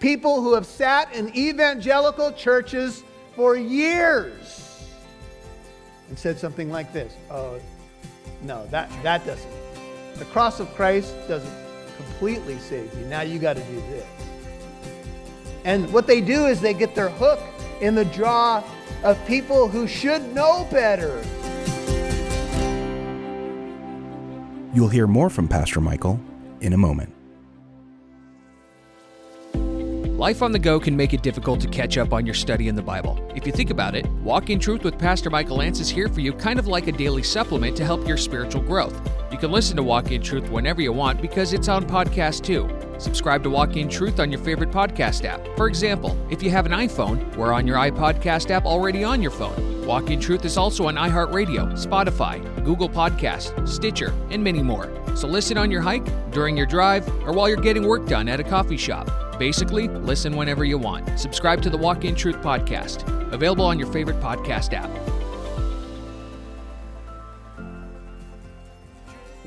people 0.00 0.42
who 0.42 0.54
have 0.54 0.66
sat 0.66 1.12
in 1.14 1.34
evangelical 1.36 2.32
churches 2.32 3.02
for 3.34 3.56
years 3.56 4.86
and 6.08 6.18
said 6.18 6.38
something 6.38 6.70
like 6.70 6.92
this 6.92 7.12
Oh, 7.30 7.60
no, 8.42 8.66
that, 8.68 8.90
that 9.02 9.26
doesn't 9.26 9.50
the 10.18 10.24
cross 10.26 10.58
of 10.60 10.72
Christ 10.74 11.14
doesn't 11.28 11.54
completely 11.96 12.58
save 12.58 12.92
you. 12.98 13.06
Now 13.06 13.20
you 13.22 13.38
got 13.38 13.56
to 13.56 13.62
do 13.62 13.80
this. 13.90 14.06
And 15.64 15.92
what 15.92 16.06
they 16.06 16.20
do 16.20 16.46
is 16.46 16.60
they 16.60 16.74
get 16.74 16.94
their 16.94 17.08
hook 17.08 17.40
in 17.80 17.94
the 17.94 18.04
jaw 18.06 18.64
of 19.04 19.24
people 19.26 19.68
who 19.68 19.86
should 19.86 20.34
know 20.34 20.66
better. 20.70 21.22
You'll 24.74 24.88
hear 24.88 25.06
more 25.06 25.30
from 25.30 25.48
Pastor 25.48 25.80
Michael 25.80 26.20
in 26.60 26.72
a 26.72 26.78
moment. 26.78 27.12
Life 30.18 30.42
on 30.42 30.50
the 30.50 30.58
go 30.58 30.80
can 30.80 30.96
make 30.96 31.14
it 31.14 31.22
difficult 31.22 31.60
to 31.60 31.68
catch 31.68 31.96
up 31.96 32.12
on 32.12 32.26
your 32.26 32.34
study 32.34 32.66
in 32.66 32.74
the 32.74 32.82
Bible. 32.82 33.24
If 33.36 33.46
you 33.46 33.52
think 33.52 33.70
about 33.70 33.94
it, 33.94 34.04
Walk 34.24 34.50
in 34.50 34.58
Truth 34.58 34.82
with 34.82 34.98
Pastor 34.98 35.30
Michael 35.30 35.58
Lance 35.58 35.78
is 35.78 35.88
here 35.88 36.08
for 36.08 36.18
you 36.18 36.32
kind 36.32 36.58
of 36.58 36.66
like 36.66 36.88
a 36.88 36.92
daily 36.92 37.22
supplement 37.22 37.76
to 37.76 37.84
help 37.84 38.04
your 38.04 38.16
spiritual 38.16 38.62
growth. 38.62 39.00
You 39.30 39.38
can 39.38 39.52
listen 39.52 39.76
to 39.76 39.84
Walk 39.84 40.10
in 40.10 40.20
Truth 40.20 40.50
whenever 40.50 40.82
you 40.82 40.92
want 40.92 41.22
because 41.22 41.52
it's 41.52 41.68
on 41.68 41.86
podcast 41.86 42.42
too. 42.42 42.68
Subscribe 42.98 43.44
to 43.44 43.50
Walk 43.50 43.76
in 43.76 43.88
Truth 43.88 44.18
on 44.18 44.32
your 44.32 44.40
favorite 44.40 44.72
podcast 44.72 45.24
app. 45.24 45.46
For 45.56 45.68
example, 45.68 46.18
if 46.32 46.42
you 46.42 46.50
have 46.50 46.66
an 46.66 46.72
iPhone, 46.72 47.36
we're 47.36 47.52
on 47.52 47.64
your 47.64 47.76
iPodcast 47.76 48.50
app 48.50 48.64
already 48.64 49.04
on 49.04 49.22
your 49.22 49.30
phone. 49.30 49.86
Walk 49.86 50.10
in 50.10 50.18
Truth 50.18 50.44
is 50.44 50.56
also 50.56 50.88
on 50.88 50.96
iHeartRadio, 50.96 51.74
Spotify, 51.74 52.42
Google 52.64 52.88
Podcast, 52.88 53.68
Stitcher, 53.68 54.12
and 54.32 54.42
many 54.42 54.64
more. 54.64 54.90
So 55.14 55.28
listen 55.28 55.56
on 55.56 55.70
your 55.70 55.82
hike, 55.82 56.08
during 56.32 56.56
your 56.56 56.66
drive, 56.66 57.06
or 57.22 57.32
while 57.32 57.48
you're 57.48 57.56
getting 57.56 57.86
work 57.86 58.08
done 58.08 58.28
at 58.28 58.40
a 58.40 58.44
coffee 58.44 58.76
shop. 58.76 59.08
Basically, 59.38 59.86
listen 59.88 60.36
whenever 60.36 60.64
you 60.64 60.78
want. 60.78 61.18
Subscribe 61.18 61.62
to 61.62 61.70
the 61.70 61.78
Walk 61.78 62.04
in 62.04 62.16
Truth 62.16 62.38
podcast, 62.38 63.06
available 63.32 63.64
on 63.64 63.78
your 63.78 63.90
favorite 63.92 64.20
podcast 64.20 64.72
app. 64.72 64.90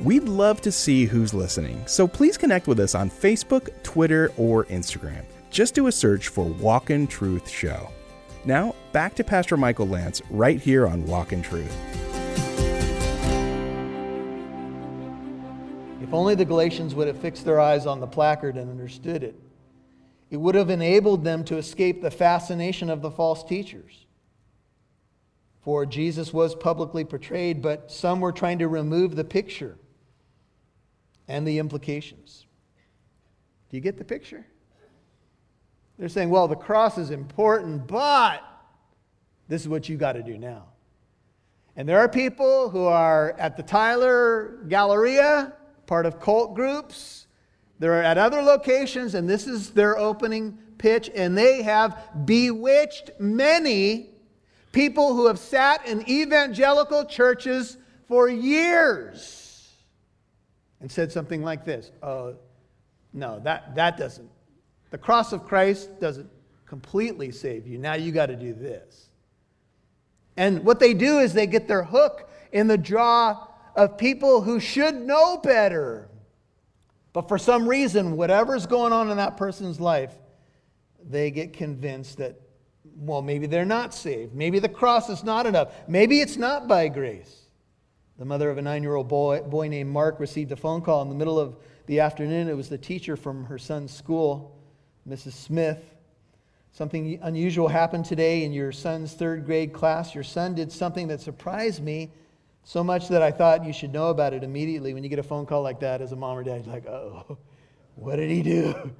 We'd 0.02 0.24
love 0.24 0.62
to 0.62 0.72
see 0.72 1.06
who's 1.06 1.34
listening, 1.34 1.84
so 1.86 2.08
please 2.08 2.38
connect 2.38 2.68
with 2.68 2.80
us 2.80 2.96
on 2.96 3.12
Facebook, 3.12 3.70
Twitter, 3.84 4.32
or 4.38 4.66
Instagram. 4.66 5.26
Just 5.52 5.76
do 5.76 5.88
a 5.88 5.92
search 5.92 6.30
for 6.30 6.46
Walk 6.46 6.90
in 6.90 7.06
Truth 7.06 7.50
Show. 7.50 7.90
Now, 8.46 8.74
back 8.94 9.14
to 9.16 9.24
Pastor 9.24 9.58
Michael 9.58 9.88
Lance 9.88 10.22
right 10.32 10.60
here 10.60 10.88
on 10.88 11.06
Walk 11.06 11.34
in 11.34 11.44
Truth. 11.44 11.76
If 16.02 16.14
only 16.14 16.34
the 16.34 16.46
Galatians 16.46 16.96
would 16.96 17.08
have 17.08 17.18
fixed 17.20 17.46
their 17.46 17.60
eyes 17.60 17.86
on 17.86 18.00
the 18.00 18.08
placard 18.08 18.58
and 18.58 18.72
understood 18.72 19.22
it. 19.22 19.36
It 20.32 20.38
would 20.38 20.56
have 20.56 20.70
enabled 20.70 21.26
them 21.26 21.44
to 21.44 21.58
escape 21.58 22.02
the 22.02 22.10
fascination 22.10 22.90
of 22.90 23.02
the 23.02 23.12
false 23.12 23.44
teachers. 23.44 24.06
For 25.60 25.86
Jesus 25.86 26.34
was 26.34 26.56
publicly 26.56 27.04
portrayed, 27.04 27.62
but 27.62 27.92
some 27.92 28.22
were 28.22 28.32
trying 28.32 28.60
to 28.60 28.68
remove 28.70 29.16
the 29.16 29.26
picture 29.26 29.78
and 31.28 31.46
the 31.46 31.60
implications. 31.60 32.46
Do 33.70 33.78
you 33.78 33.82
get 33.82 33.98
the 33.98 34.06
picture? 34.06 34.46
They're 36.00 36.10
saying, 36.10 36.30
well, 36.30 36.48
the 36.48 36.56
cross 36.56 36.98
is 36.98 37.12
important, 37.12 37.86
but 37.86 38.42
this 39.50 39.62
is 39.62 39.68
what 39.68 39.88
you 39.90 39.98
got 39.98 40.14
to 40.14 40.24
do 40.24 40.38
now. 40.38 40.64
And 41.76 41.88
there 41.88 42.00
are 42.00 42.10
people 42.10 42.70
who 42.70 42.86
are 42.86 43.36
at 43.38 43.58
the 43.58 43.64
Tyler 43.64 44.64
Galleria, 44.68 45.54
part 45.86 46.06
of 46.06 46.22
cult 46.22 46.56
groups, 46.56 47.28
they're 47.82 48.04
at 48.04 48.20
other 48.20 48.44
locations, 48.44 49.16
and 49.16 49.28
this 49.28 49.48
is 49.48 49.72
their 49.72 49.98
opening 49.98 50.56
pitch, 50.78 51.10
and 51.16 51.36
they 51.36 51.64
have 51.64 51.98
bewitched 52.26 53.10
many 53.18 54.12
people 54.72 55.16
who 55.16 55.26
have 55.26 55.40
sat 55.40 55.84
in 55.88 56.08
evangelical 56.08 57.06
churches 57.06 57.78
for 58.08 58.30
years 58.30 59.74
and 60.80 60.92
said 60.92 61.12
something 61.12 61.42
like 61.42 61.66
this 61.66 61.90
Oh, 62.04 62.36
no, 63.14 63.40
that, 63.40 63.74
that 63.74 63.98
doesn't. 63.98 64.30
The 64.92 65.00
cross 65.00 65.34
of 65.34 65.48
Christ 65.48 66.00
doesn't 66.00 66.30
completely 66.68 67.32
save 67.32 67.66
you. 67.66 67.80
Now 67.80 67.96
you 67.96 68.12
got 68.12 68.28
to 68.28 68.36
do 68.36 68.54
this. 68.54 69.10
And 70.38 70.64
what 70.64 70.80
they 70.80 70.94
do 70.94 71.18
is 71.18 71.34
they 71.34 71.48
get 71.48 71.68
their 71.68 71.84
hook 71.84 72.30
in 72.52 72.68
the 72.68 72.78
jaw 72.78 73.48
of 73.76 73.98
people 73.98 74.42
who 74.42 74.60
should 74.60 74.94
know 74.94 75.38
better. 75.38 76.10
But 77.13 77.27
for 77.27 77.38
some 77.38 77.68
reason, 77.68 78.15
whatever's 78.15 78.65
going 78.65 78.94
on 78.94 79.12
in 79.12 79.18
that 79.18 79.38
person's 79.38 79.80
life, 79.80 80.13
they 81.03 81.32
get 81.32 81.53
convinced 81.53 82.18
that, 82.18 82.39
well, 82.96 83.22
maybe 83.22 83.48
they're 83.48 83.65
not 83.65 83.94
saved. 83.94 84.34
Maybe 84.34 84.60
the 84.60 84.70
cross 84.70 85.10
is 85.10 85.24
not 85.24 85.46
enough. 85.46 85.74
Maybe 85.88 86.22
it's 86.22 86.38
not 86.38 86.68
by 86.68 86.88
grace. 86.88 87.41
The 88.18 88.25
mother 88.25 88.50
of 88.50 88.58
a 88.58 88.62
nine 88.62 88.84
year 88.84 88.96
old 88.96 89.08
boy, 89.08 89.41
boy 89.41 89.68
named 89.68 89.89
Mark 89.89 90.20
received 90.20 90.51
a 90.51 90.56
phone 90.56 90.82
call 90.82 91.01
in 91.01 91.10
the 91.10 91.15
middle 91.15 91.39
of 91.39 91.58
the 91.88 92.00
afternoon. 92.00 92.48
It 92.48 92.56
was 92.56 92.70
the 92.70 92.77
teacher 92.77 93.18
from 93.18 93.46
her 93.46 93.58
son's 93.58 93.91
school, 93.91 94.58
Mrs. 95.10 95.34
Smith. 95.34 95.84
Something 96.72 97.20
unusual 97.22 97.68
happened 97.68 98.06
today 98.06 98.44
in 98.44 98.53
your 98.53 98.72
son's 98.72 99.13
third 99.13 99.46
grade 99.46 99.74
class. 99.74 100.15
Your 100.15 100.24
son 100.24 100.56
did 100.56 100.72
something 100.72 101.08
that 101.08 101.20
surprised 101.20 101.84
me 101.84 102.12
so 102.63 102.84
much 102.84 103.08
that 103.10 103.22
I 103.22 103.32
thought 103.32 103.65
you 103.65 103.74
should 103.74 103.91
know 103.91 104.10
about 104.10 104.34
it 104.34 104.44
immediately 104.44 104.94
when 104.94 105.03
you 105.03 105.10
get 105.10 105.20
a 105.20 105.24
phone 105.24 105.46
call 105.46 105.62
like 105.62 105.80
that 105.80 106.01
as 106.01 106.12
a 106.12 106.15
mom 106.15 106.38
or 106.38 106.44
dad. 106.44 106.68
Like, 106.68 106.86
oh, 106.86 107.38
what 107.96 108.18
did 108.18 108.30
he 108.30 108.44
do? 108.44 108.91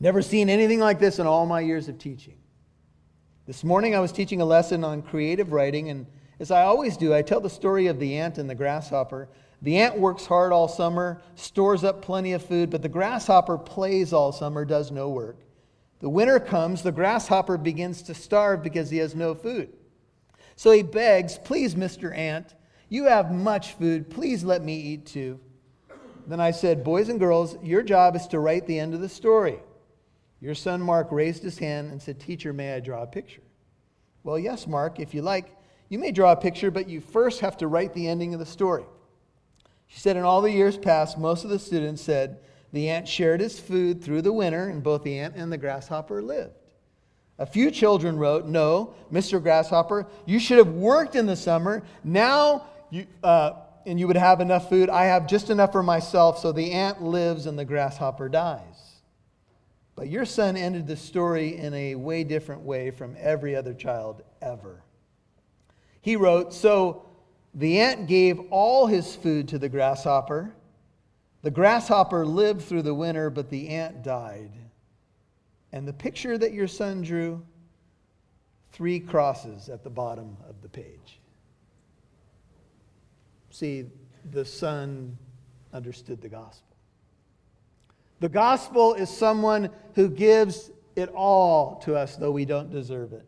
Never 0.00 0.22
seen 0.22 0.48
anything 0.48 0.80
like 0.80 0.98
this 0.98 1.18
in 1.18 1.26
all 1.26 1.46
my 1.46 1.60
years 1.60 1.88
of 1.88 1.98
teaching. 1.98 2.36
This 3.46 3.64
morning 3.64 3.94
I 3.94 4.00
was 4.00 4.12
teaching 4.12 4.40
a 4.40 4.44
lesson 4.44 4.84
on 4.84 5.02
creative 5.02 5.52
writing, 5.52 5.90
and 5.90 6.06
as 6.40 6.50
I 6.50 6.62
always 6.62 6.96
do, 6.96 7.14
I 7.14 7.22
tell 7.22 7.40
the 7.40 7.50
story 7.50 7.86
of 7.86 7.98
the 7.98 8.16
ant 8.16 8.38
and 8.38 8.48
the 8.48 8.54
grasshopper. 8.54 9.28
The 9.62 9.78
ant 9.78 9.98
works 9.98 10.26
hard 10.26 10.52
all 10.52 10.68
summer, 10.68 11.22
stores 11.36 11.84
up 11.84 12.02
plenty 12.02 12.32
of 12.32 12.44
food, 12.44 12.70
but 12.70 12.82
the 12.82 12.88
grasshopper 12.88 13.56
plays 13.56 14.12
all 14.12 14.32
summer, 14.32 14.64
does 14.64 14.90
no 14.90 15.08
work. 15.08 15.38
The 16.00 16.08
winter 16.08 16.38
comes, 16.38 16.82
the 16.82 16.92
grasshopper 16.92 17.56
begins 17.56 18.02
to 18.02 18.14
starve 18.14 18.62
because 18.62 18.90
he 18.90 18.98
has 18.98 19.14
no 19.14 19.34
food. 19.34 19.72
So 20.56 20.70
he 20.70 20.82
begs, 20.82 21.38
Please, 21.38 21.74
Mr. 21.74 22.16
Ant, 22.16 22.54
you 22.88 23.04
have 23.04 23.32
much 23.32 23.72
food. 23.72 24.10
Please 24.10 24.44
let 24.44 24.62
me 24.62 24.76
eat 24.76 25.06
too. 25.06 25.40
Then 26.26 26.40
I 26.40 26.52
said, 26.52 26.84
Boys 26.84 27.08
and 27.08 27.20
girls, 27.20 27.56
your 27.62 27.82
job 27.82 28.16
is 28.16 28.26
to 28.28 28.38
write 28.38 28.66
the 28.66 28.78
end 28.78 28.94
of 28.94 29.00
the 29.00 29.08
story. 29.08 29.58
Your 30.40 30.54
son 30.54 30.80
Mark 30.80 31.08
raised 31.10 31.42
his 31.42 31.58
hand 31.58 31.90
and 31.90 32.00
said, 32.00 32.20
Teacher, 32.20 32.52
may 32.52 32.74
I 32.74 32.80
draw 32.80 33.02
a 33.02 33.06
picture? 33.06 33.42
Well, 34.22 34.38
yes, 34.38 34.66
Mark, 34.66 35.00
if 35.00 35.14
you 35.14 35.22
like, 35.22 35.56
you 35.88 35.98
may 35.98 36.12
draw 36.12 36.32
a 36.32 36.36
picture, 36.36 36.70
but 36.70 36.88
you 36.88 37.00
first 37.00 37.40
have 37.40 37.56
to 37.58 37.66
write 37.66 37.94
the 37.94 38.08
ending 38.08 38.32
of 38.32 38.40
the 38.40 38.46
story. 38.46 38.84
She 39.86 40.00
said, 40.00 40.16
In 40.16 40.22
all 40.22 40.40
the 40.40 40.50
years 40.50 40.78
past, 40.78 41.18
most 41.18 41.44
of 41.44 41.50
the 41.50 41.58
students 41.58 42.02
said 42.02 42.40
the 42.72 42.88
ant 42.88 43.06
shared 43.06 43.40
his 43.40 43.60
food 43.60 44.02
through 44.02 44.22
the 44.22 44.32
winter, 44.32 44.68
and 44.68 44.82
both 44.82 45.04
the 45.04 45.18
ant 45.18 45.36
and 45.36 45.52
the 45.52 45.58
grasshopper 45.58 46.22
lived. 46.22 46.54
A 47.38 47.46
few 47.46 47.70
children 47.70 48.16
wrote, 48.16 48.46
No, 48.46 48.94
Mr. 49.12 49.42
Grasshopper, 49.42 50.06
you 50.24 50.38
should 50.38 50.58
have 50.58 50.68
worked 50.68 51.16
in 51.16 51.26
the 51.26 51.36
summer. 51.36 51.82
Now 52.04 52.66
you, 52.90 53.06
uh, 53.22 53.54
and 53.86 53.98
you 53.98 54.06
would 54.06 54.16
have 54.16 54.40
enough 54.40 54.68
food. 54.68 54.88
I 54.88 55.06
have 55.06 55.26
just 55.26 55.50
enough 55.50 55.72
for 55.72 55.82
myself, 55.82 56.38
so 56.38 56.52
the 56.52 56.72
ant 56.72 57.02
lives 57.02 57.46
and 57.46 57.58
the 57.58 57.64
grasshopper 57.64 58.28
dies. 58.28 59.00
But 59.96 60.08
your 60.08 60.24
son 60.24 60.56
ended 60.56 60.86
the 60.86 60.96
story 60.96 61.56
in 61.56 61.72
a 61.74 61.94
way 61.94 62.24
different 62.24 62.62
way 62.62 62.90
from 62.90 63.16
every 63.18 63.54
other 63.54 63.74
child 63.74 64.22
ever. 64.42 64.82
He 66.00 66.16
wrote, 66.16 66.52
So 66.52 67.06
the 67.54 67.80
ant 67.80 68.06
gave 68.06 68.40
all 68.50 68.86
his 68.86 69.14
food 69.14 69.48
to 69.48 69.58
the 69.58 69.68
grasshopper. 69.68 70.54
The 71.42 71.50
grasshopper 71.50 72.26
lived 72.26 72.62
through 72.62 72.82
the 72.82 72.94
winter, 72.94 73.30
but 73.30 73.50
the 73.50 73.68
ant 73.68 74.02
died. 74.02 74.50
And 75.74 75.88
the 75.88 75.92
picture 75.92 76.38
that 76.38 76.52
your 76.52 76.68
son 76.68 77.02
drew, 77.02 77.44
three 78.70 79.00
crosses 79.00 79.68
at 79.68 79.82
the 79.82 79.90
bottom 79.90 80.36
of 80.48 80.62
the 80.62 80.68
page. 80.68 81.18
See, 83.50 83.86
the 84.30 84.44
son 84.44 85.18
understood 85.72 86.22
the 86.22 86.28
gospel. 86.28 86.76
The 88.20 88.28
gospel 88.28 88.94
is 88.94 89.10
someone 89.10 89.68
who 89.96 90.08
gives 90.08 90.70
it 90.94 91.08
all 91.08 91.80
to 91.80 91.96
us, 91.96 92.14
though 92.14 92.30
we 92.30 92.44
don't 92.44 92.70
deserve 92.70 93.12
it. 93.12 93.26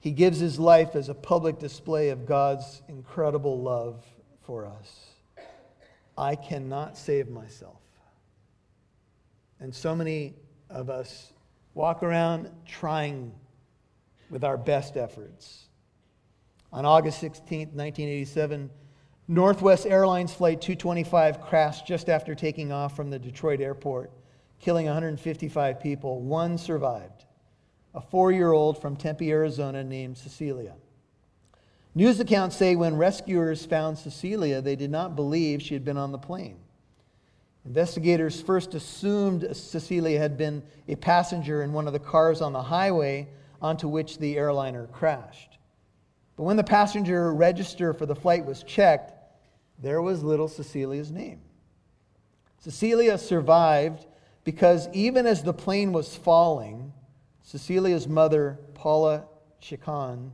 He 0.00 0.10
gives 0.10 0.38
his 0.38 0.58
life 0.58 0.96
as 0.96 1.10
a 1.10 1.14
public 1.14 1.58
display 1.58 2.08
of 2.08 2.24
God's 2.24 2.80
incredible 2.88 3.60
love 3.60 4.02
for 4.46 4.64
us. 4.64 5.10
I 6.16 6.34
cannot 6.34 6.96
save 6.96 7.28
myself. 7.28 7.82
And 9.60 9.74
so 9.74 9.94
many 9.94 10.36
of 10.70 10.90
us 10.90 11.32
walk 11.74 12.02
around 12.02 12.50
trying 12.66 13.32
with 14.30 14.44
our 14.44 14.56
best 14.56 14.96
efforts. 14.96 15.66
On 16.72 16.84
August 16.84 17.20
16, 17.20 17.68
1987, 17.68 18.70
Northwest 19.28 19.86
Airlines 19.86 20.34
Flight 20.34 20.60
225 20.60 21.40
crashed 21.40 21.86
just 21.86 22.08
after 22.08 22.34
taking 22.34 22.72
off 22.72 22.96
from 22.96 23.10
the 23.10 23.18
Detroit 23.18 23.60
airport, 23.60 24.10
killing 24.60 24.86
155 24.86 25.80
people. 25.80 26.20
One 26.20 26.58
survived, 26.58 27.24
a 27.94 28.00
four 28.00 28.32
year 28.32 28.52
old 28.52 28.80
from 28.80 28.96
Tempe, 28.96 29.30
Arizona 29.30 29.84
named 29.84 30.18
Cecilia. 30.18 30.74
News 31.94 32.18
accounts 32.18 32.56
say 32.56 32.74
when 32.74 32.96
rescuers 32.96 33.64
found 33.64 33.96
Cecilia, 33.96 34.60
they 34.60 34.74
did 34.74 34.90
not 34.90 35.14
believe 35.14 35.62
she 35.62 35.74
had 35.74 35.84
been 35.84 35.96
on 35.96 36.10
the 36.10 36.18
plane. 36.18 36.58
Investigators 37.64 38.42
first 38.42 38.74
assumed 38.74 39.48
Cecilia 39.56 40.18
had 40.18 40.36
been 40.36 40.62
a 40.86 40.96
passenger 40.96 41.62
in 41.62 41.72
one 41.72 41.86
of 41.86 41.92
the 41.92 41.98
cars 41.98 42.42
on 42.42 42.52
the 42.52 42.62
highway 42.62 43.28
onto 43.62 43.88
which 43.88 44.18
the 44.18 44.36
airliner 44.36 44.86
crashed. 44.88 45.58
But 46.36 46.42
when 46.42 46.56
the 46.56 46.64
passenger 46.64 47.32
register 47.32 47.94
for 47.94 48.06
the 48.06 48.14
flight 48.14 48.44
was 48.44 48.62
checked, 48.62 49.12
there 49.78 50.02
was 50.02 50.22
little 50.22 50.48
Cecilia's 50.48 51.10
name. 51.10 51.40
Cecilia 52.58 53.16
survived 53.16 54.06
because 54.42 54.88
even 54.92 55.26
as 55.26 55.42
the 55.42 55.54
plane 55.54 55.92
was 55.92 56.14
falling, 56.14 56.92
Cecilia's 57.42 58.06
mother, 58.06 58.58
Paula 58.74 59.24
Cichan, 59.62 60.32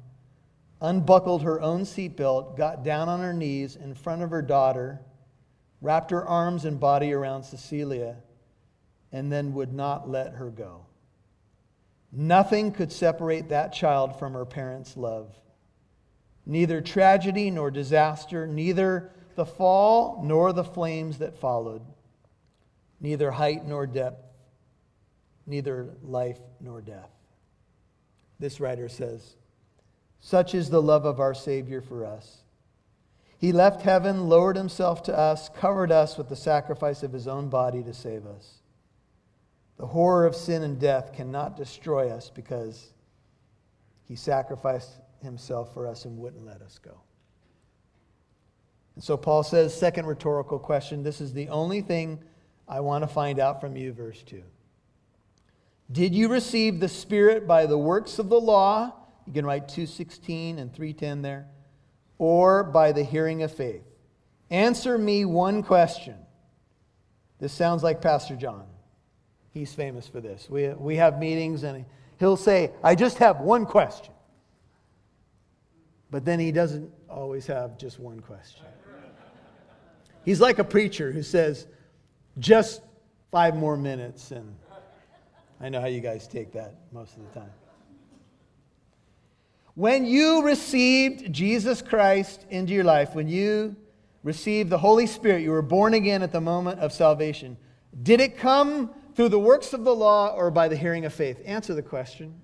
unbuckled 0.80 1.42
her 1.42 1.60
own 1.60 1.82
seatbelt, 1.82 2.56
got 2.56 2.82
down 2.82 3.08
on 3.08 3.20
her 3.20 3.32
knees 3.32 3.76
in 3.76 3.94
front 3.94 4.22
of 4.22 4.30
her 4.30 4.42
daughter, 4.42 5.00
wrapped 5.80 6.10
her 6.10 6.26
arms 6.26 6.64
and 6.64 6.78
body 6.78 7.12
around 7.12 7.42
Cecilia, 7.42 8.16
and 9.12 9.30
then 9.32 9.54
would 9.54 9.72
not 9.72 10.08
let 10.08 10.34
her 10.34 10.50
go. 10.50 10.86
Nothing 12.12 12.72
could 12.72 12.92
separate 12.92 13.48
that 13.48 13.72
child 13.72 14.18
from 14.18 14.32
her 14.34 14.44
parents' 14.44 14.96
love. 14.96 15.34
Neither 16.44 16.80
tragedy 16.80 17.50
nor 17.50 17.70
disaster, 17.70 18.46
neither 18.46 19.12
the 19.36 19.46
fall 19.46 20.20
nor 20.24 20.52
the 20.52 20.64
flames 20.64 21.18
that 21.18 21.38
followed, 21.38 21.82
neither 23.00 23.30
height 23.30 23.66
nor 23.66 23.86
depth, 23.86 24.24
neither 25.46 25.94
life 26.02 26.40
nor 26.60 26.80
death. 26.80 27.10
This 28.38 28.58
writer 28.58 28.88
says, 28.88 29.36
Such 30.18 30.54
is 30.54 30.70
the 30.70 30.82
love 30.82 31.04
of 31.04 31.20
our 31.20 31.34
Savior 31.34 31.80
for 31.80 32.04
us 32.04 32.42
he 33.40 33.52
left 33.52 33.80
heaven, 33.80 34.28
lowered 34.28 34.56
himself 34.56 35.02
to 35.04 35.16
us, 35.16 35.48
covered 35.48 35.90
us 35.90 36.18
with 36.18 36.28
the 36.28 36.36
sacrifice 36.36 37.02
of 37.02 37.10
his 37.10 37.26
own 37.26 37.48
body 37.48 37.82
to 37.82 37.94
save 37.94 38.26
us. 38.26 38.58
The 39.78 39.86
horror 39.86 40.26
of 40.26 40.36
sin 40.36 40.62
and 40.62 40.78
death 40.78 41.14
cannot 41.14 41.56
destroy 41.56 42.10
us 42.10 42.28
because 42.28 42.92
he 44.06 44.14
sacrificed 44.14 44.90
himself 45.22 45.72
for 45.72 45.86
us 45.86 46.04
and 46.04 46.18
wouldn't 46.18 46.44
let 46.44 46.60
us 46.60 46.78
go. 46.78 47.00
And 48.94 49.02
so 49.02 49.16
Paul 49.16 49.42
says, 49.42 49.74
second 49.74 50.04
rhetorical 50.04 50.58
question 50.58 51.02
this 51.02 51.22
is 51.22 51.32
the 51.32 51.48
only 51.48 51.80
thing 51.80 52.22
I 52.68 52.80
want 52.80 53.04
to 53.04 53.08
find 53.08 53.38
out 53.38 53.58
from 53.58 53.74
you, 53.74 53.94
verse 53.94 54.22
2. 54.22 54.42
Did 55.90 56.14
you 56.14 56.28
receive 56.28 56.78
the 56.78 56.90
Spirit 56.90 57.46
by 57.46 57.64
the 57.64 57.78
works 57.78 58.18
of 58.18 58.28
the 58.28 58.38
law? 58.38 58.92
You 59.26 59.32
can 59.32 59.46
write 59.46 59.66
216 59.66 60.58
and 60.58 60.70
310 60.74 61.22
there 61.22 61.46
or 62.20 62.62
by 62.62 62.92
the 62.92 63.02
hearing 63.02 63.42
of 63.42 63.50
faith? 63.50 63.82
Answer 64.50 64.98
me 64.98 65.24
one 65.24 65.62
question. 65.62 66.16
This 67.38 67.50
sounds 67.50 67.82
like 67.82 68.02
Pastor 68.02 68.36
John. 68.36 68.66
He's 69.52 69.72
famous 69.72 70.06
for 70.06 70.20
this. 70.20 70.48
We, 70.50 70.68
we 70.68 70.96
have 70.96 71.18
meetings 71.18 71.62
and 71.62 71.86
he'll 72.18 72.36
say, 72.36 72.72
I 72.84 72.94
just 72.94 73.16
have 73.18 73.40
one 73.40 73.64
question. 73.64 74.12
But 76.10 76.26
then 76.26 76.38
he 76.38 76.52
doesn't 76.52 76.92
always 77.08 77.46
have 77.46 77.78
just 77.78 77.98
one 77.98 78.20
question. 78.20 78.66
He's 80.22 80.42
like 80.42 80.58
a 80.58 80.64
preacher 80.64 81.10
who 81.12 81.22
says, 81.22 81.66
just 82.38 82.82
five 83.32 83.56
more 83.56 83.78
minutes. 83.78 84.30
And 84.30 84.54
I 85.58 85.70
know 85.70 85.80
how 85.80 85.86
you 85.86 86.02
guys 86.02 86.28
take 86.28 86.52
that 86.52 86.74
most 86.92 87.16
of 87.16 87.22
the 87.22 87.40
time. 87.40 87.50
When 89.74 90.04
you 90.04 90.42
received 90.42 91.32
Jesus 91.32 91.80
Christ 91.80 92.44
into 92.50 92.72
your 92.72 92.84
life, 92.84 93.14
when 93.14 93.28
you 93.28 93.76
received 94.24 94.68
the 94.68 94.78
Holy 94.78 95.06
Spirit, 95.06 95.42
you 95.42 95.50
were 95.50 95.62
born 95.62 95.94
again 95.94 96.22
at 96.22 96.32
the 96.32 96.40
moment 96.40 96.80
of 96.80 96.92
salvation. 96.92 97.56
Did 98.02 98.20
it 98.20 98.36
come 98.36 98.90
through 99.14 99.28
the 99.28 99.38
works 99.38 99.72
of 99.72 99.84
the 99.84 99.94
law 99.94 100.34
or 100.34 100.50
by 100.50 100.68
the 100.68 100.76
hearing 100.76 101.04
of 101.04 101.14
faith? 101.14 101.40
Answer 101.44 101.74
the 101.74 101.82
question 101.82 102.34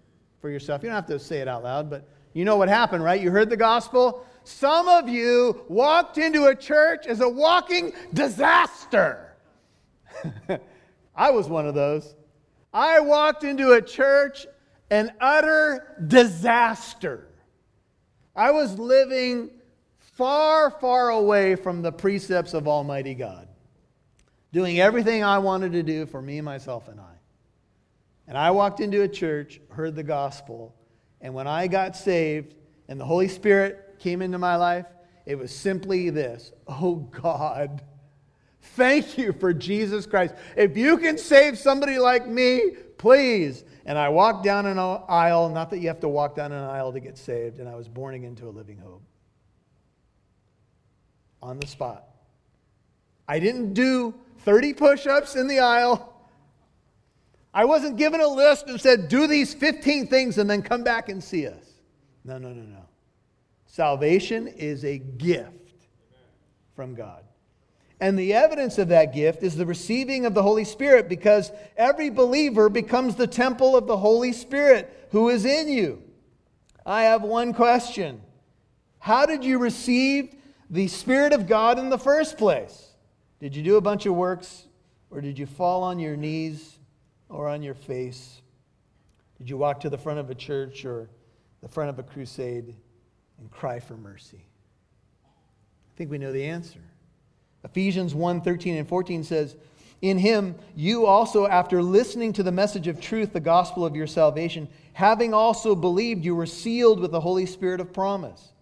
for 0.41 0.51
yourself. 0.51 0.83
You 0.83 0.89
don't 0.89 0.95
have 0.95 1.07
to 1.07 1.19
say 1.19 1.39
it 1.39 1.49
out 1.49 1.65
loud, 1.65 1.91
but 1.91 2.09
you 2.33 2.45
know 2.45 2.57
what 2.57 2.69
happened, 2.69 3.03
right? 3.03 3.21
You 3.21 3.31
heard 3.31 3.51
the 3.51 3.57
gospel. 3.57 4.25
Some 4.45 4.89
of 4.89 5.09
you 5.09 5.65
walked 5.69 6.19
into 6.19 6.47
a 6.47 6.55
church 6.55 7.07
as 7.07 7.21
a 7.21 7.29
walking 7.29 7.93
disaster. 8.15 9.35
I 11.17 11.31
was 11.31 11.49
one 11.49 11.67
of 11.67 11.75
those. 11.75 12.15
I 12.73 13.01
walked 13.01 13.43
into 13.43 13.73
a 13.73 13.83
church 13.83 14.47
an 14.91 15.13
utter 15.21 15.97
disaster. 16.07 17.29
I 18.35 18.51
was 18.51 18.79
living 18.79 19.51
far, 19.99 20.71
far 20.71 21.11
away 21.11 21.57
from 21.57 21.83
the 21.83 21.93
precepts 21.93 22.55
of 22.55 22.69
Almighty 22.69 23.15
God, 23.15 23.49
doing 24.53 24.81
everything 24.81 25.25
I 25.25 25.39
wanted 25.39 25.73
to 25.73 25.83
do 25.83 26.07
for 26.07 26.23
me, 26.23 26.41
myself, 26.41 26.89
and 26.89 27.01
I. 27.01 27.15
And 28.29 28.37
I 28.37 28.51
walked 28.51 28.81
into 28.81 29.03
a 29.03 29.09
church, 29.09 29.61
heard 29.71 29.95
the 29.95 30.03
gospel, 30.03 30.75
and 31.21 31.35
when 31.35 31.47
I 31.47 31.67
got 31.67 31.97
saved 31.97 32.55
and 32.89 33.01
the 33.01 33.05
Holy 33.05 33.29
Spirit 33.29 33.97
came 33.99 34.23
into 34.23 34.39
my 34.39 34.57
life, 34.57 34.87
it 35.25 35.37
was 35.37 35.55
simply 35.55 36.11
this 36.11 36.53
Oh 36.69 36.97
God, 36.97 37.83
thank 38.61 39.19
you 39.19 39.33
for 39.33 39.53
Jesus 39.53 40.07
Christ. 40.07 40.35
If 40.57 40.77
you 40.77 40.99
can 40.99 41.19
save 41.19 41.59
somebody 41.59 41.99
like 41.99 42.27
me, 42.27 42.77
please 42.99 43.65
and 43.87 43.97
I 43.97 44.09
walked 44.09 44.45
down 44.45 44.67
an 44.67 44.79
aisle, 44.79 45.49
not 45.49 45.71
that 45.71 45.79
you 45.79 45.87
have 45.89 46.01
to 46.01 46.09
walk 46.09 46.35
down 46.35 46.51
an 46.51 46.65
aisle 46.65 46.93
to 46.93 46.99
get 46.99 47.17
saved, 47.17 47.61
and 47.61 47.69
I 47.69 47.77
was 47.77 47.89
born 47.89 48.15
again 48.15 48.35
to 48.37 48.49
a 48.49 48.51
living 48.51 48.79
hope. 48.79 49.03
On 51.41 51.61
the 51.61 51.69
spot. 51.69 52.05
I 53.29 53.39
didn't 53.39 53.75
do 53.75 54.13
30 54.41 54.75
push 54.75 55.07
ups 55.07 55.37
in 55.37 55.47
the 55.47 55.61
aisle. 55.61 56.13
I 57.55 57.65
wasn't 57.65 57.97
given 57.97 58.21
a 58.21 58.27
list 58.27 58.67
and 58.67 58.81
said, 58.81 59.09
do 59.09 59.29
these 59.29 59.55
15 59.55 60.09
things 60.09 60.39
and 60.39 60.51
then 60.51 60.63
come 60.63 60.83
back 60.83 61.09
and 61.09 61.23
see 61.23 61.47
us. 61.47 61.65
No, 62.25 62.39
no, 62.39 62.49
no, 62.49 62.63
no. 62.63 62.85
Salvation 63.67 64.49
is 64.49 64.85
a 64.85 64.99
gift 64.99 65.87
from 66.75 66.95
God. 66.95 67.26
And 68.01 68.19
the 68.19 68.35
evidence 68.35 68.77
of 68.79 68.89
that 68.89 69.15
gift 69.15 69.43
is 69.43 69.57
the 69.57 69.65
receiving 69.65 70.27
of 70.27 70.35
the 70.35 70.43
Holy 70.43 70.65
Spirit 70.65 71.09
because 71.09 71.51
every 71.77 72.11
believer 72.11 72.69
becomes 72.69 73.15
the 73.15 73.27
temple 73.27 73.75
of 73.75 73.87
the 73.87 73.97
Holy 73.97 74.33
Spirit 74.33 75.09
who 75.13 75.31
is 75.31 75.47
in 75.47 75.69
you. 75.69 76.03
I 76.85 77.05
have 77.05 77.23
one 77.23 77.55
question 77.55 78.21
How 78.99 79.25
did 79.25 79.45
you 79.45 79.59
receive 79.59 80.35
the 80.69 80.89
Spirit 80.89 81.33
of 81.33 81.47
God 81.47 81.79
in 81.79 81.89
the 81.89 81.99
first 81.99 82.37
place? 82.37 82.91
Did 83.41 83.57
you 83.57 83.63
do 83.63 83.77
a 83.77 83.81
bunch 83.81 84.05
of 84.07 84.15
works 84.15 84.67
or 85.11 85.21
did 85.21 85.39
you 85.39 85.47
fall 85.47 85.83
on 85.83 85.99
your 85.99 86.17
knees 86.17 86.79
or 87.29 87.49
on 87.49 87.63
your 87.63 87.75
face? 87.75 88.43
Did 89.39 89.49
you 89.49 89.57
walk 89.57 89.81
to 89.81 89.91
the 89.91 89.99
front 89.99 90.19
of 90.19 90.31
a 90.31 90.35
church 90.35 90.85
or 90.85 91.09
the 91.63 91.69
front 91.69 91.91
of 91.91 91.99
a 91.99 92.03
crusade 92.03 92.75
and 93.39 93.51
cry 93.51 93.81
for 93.81 93.97
mercy? 93.97 94.45
I 95.25 95.97
think 95.97 96.11
we 96.11 96.19
know 96.19 96.33
the 96.33 96.45
answer. 96.45 96.81
Ephesians 97.67 98.15
1 98.15 98.43
13 98.43 98.77
and 98.77 98.89
14 98.89 99.25
says, 99.25 99.57
In 100.01 100.19
him 100.19 100.55
you 100.77 101.05
also, 101.05 101.49
after 101.49 101.83
listening 101.83 102.33
to 102.35 102.45
the 102.45 102.53
message 102.53 102.87
of 102.87 103.01
truth, 103.01 103.33
the 103.33 103.41
gospel 103.41 103.85
of 103.85 103.97
your 103.97 104.07
salvation, 104.07 104.69
having 104.93 105.35
also 105.35 105.75
believed, 105.75 106.25
you 106.25 106.37
were 106.37 106.47
sealed 106.47 107.01
with 107.01 107.11
the 107.11 107.21
Holy 107.21 107.45
Spirit 107.45 107.81
of 107.81 107.93
promise, 107.93 108.53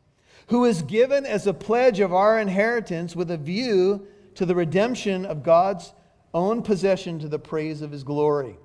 who 0.49 0.65
is 0.65 0.81
given 0.83 1.27
as 1.27 1.47
a 1.47 1.53
pledge 1.53 2.01
of 2.01 2.15
our 2.15 2.41
inheritance 2.41 3.15
with 3.15 3.31
a 3.31 3.37
view 3.37 4.07
to 4.37 4.47
the 4.47 4.55
redemption 4.55 5.27
of 5.27 5.43
God's 5.43 5.93
own 6.33 6.63
possession 6.63 7.19
to 7.19 7.29
the 7.29 7.39
praise 7.39 7.83
of 7.83 7.93
his 7.93 8.05
glory. 8.05 8.57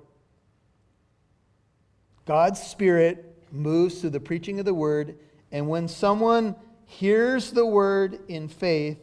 God's 2.24 2.62
Spirit 2.62 3.44
moves 3.52 4.00
through 4.00 4.10
the 4.10 4.20
preaching 4.20 4.58
of 4.58 4.64
the 4.64 4.72
word, 4.72 5.18
and 5.52 5.68
when 5.68 5.86
someone 5.86 6.56
hears 6.86 7.50
the 7.50 7.66
word 7.66 8.20
in 8.26 8.48
faith, 8.48 8.98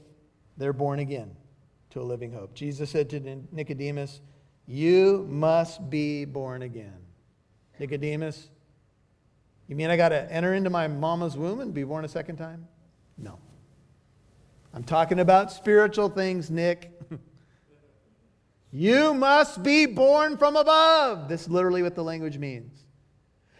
they're 0.58 0.74
born 0.74 1.00
again 1.00 1.36
to 1.92 2.02
a 2.02 2.04
living 2.04 2.32
hope. 2.32 2.54
Jesus 2.54 2.90
said 2.90 3.10
to 3.12 3.20
Nicodemus, 3.52 4.22
You 4.66 5.26
must 5.30 5.90
be 5.90 6.26
born 6.26 6.62
again. 6.62 6.98
Nicodemus, 7.80 8.50
you 9.68 9.76
mean 9.76 9.90
I 9.90 9.98
got 9.98 10.10
to 10.10 10.32
enter 10.32 10.54
into 10.54 10.70
my 10.70 10.88
mama's 10.88 11.38
womb 11.38 11.60
and 11.60 11.74
be 11.74 11.84
born 11.84 12.06
a 12.06 12.08
second 12.08 12.38
time? 12.38 12.68
No. 13.18 13.40
I'm 14.74 14.84
talking 14.84 15.20
about 15.20 15.52
spiritual 15.52 16.10
things, 16.10 16.50
Nick. 16.50 16.92
You 18.72 19.14
must 19.14 19.64
be 19.64 19.86
born 19.86 20.38
from 20.38 20.56
above. 20.56 21.30
This 21.30 21.44
is 21.44 21.50
literally 21.50 21.84
what 21.84 21.96
the 21.96 22.04
language 22.04 22.38
means. 22.38 22.87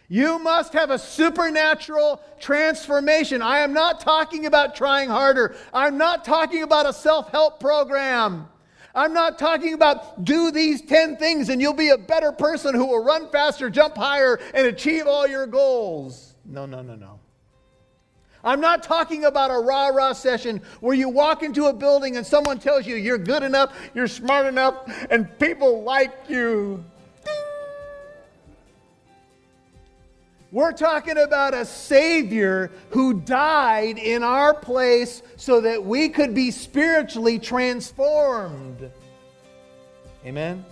You 0.08 0.38
must 0.38 0.72
have 0.72 0.90
a 0.90 0.98
supernatural 0.98 2.22
transformation. 2.40 3.42
I 3.42 3.58
am 3.58 3.74
not 3.74 4.00
talking 4.00 4.46
about 4.46 4.74
trying 4.74 5.10
harder. 5.10 5.54
I'm 5.72 5.98
not 5.98 6.24
talking 6.24 6.62
about 6.62 6.86
a 6.86 6.94
self 6.94 7.30
help 7.30 7.60
program. 7.60 8.48
I'm 8.94 9.12
not 9.12 9.38
talking 9.38 9.74
about 9.74 10.24
do 10.24 10.50
these 10.50 10.80
10 10.80 11.18
things 11.18 11.50
and 11.50 11.60
you'll 11.60 11.74
be 11.74 11.90
a 11.90 11.98
better 11.98 12.32
person 12.32 12.74
who 12.74 12.86
will 12.86 13.04
run 13.04 13.30
faster, 13.30 13.68
jump 13.68 13.96
higher, 13.96 14.40
and 14.54 14.66
achieve 14.66 15.06
all 15.06 15.26
your 15.26 15.46
goals. 15.46 16.34
No, 16.44 16.64
no, 16.64 16.80
no, 16.80 16.96
no. 16.96 17.20
I'm 18.42 18.60
not 18.60 18.82
talking 18.82 19.26
about 19.26 19.50
a 19.50 19.58
rah 19.58 19.88
rah 19.88 20.14
session 20.14 20.62
where 20.80 20.94
you 20.94 21.10
walk 21.10 21.42
into 21.42 21.66
a 21.66 21.72
building 21.72 22.16
and 22.16 22.26
someone 22.26 22.58
tells 22.58 22.86
you 22.86 22.96
you're 22.96 23.18
good 23.18 23.42
enough, 23.42 23.76
you're 23.94 24.08
smart 24.08 24.46
enough, 24.46 24.76
and 25.10 25.38
people 25.38 25.82
like 25.82 26.14
you. 26.28 26.82
We're 30.50 30.72
talking 30.72 31.18
about 31.18 31.52
a 31.52 31.66
Savior 31.66 32.70
who 32.90 33.20
died 33.20 33.98
in 33.98 34.22
our 34.22 34.54
place 34.54 35.22
so 35.36 35.60
that 35.60 35.84
we 35.84 36.08
could 36.08 36.34
be 36.34 36.50
spiritually 36.50 37.38
transformed. 37.38 38.90
Amen? 40.24 40.64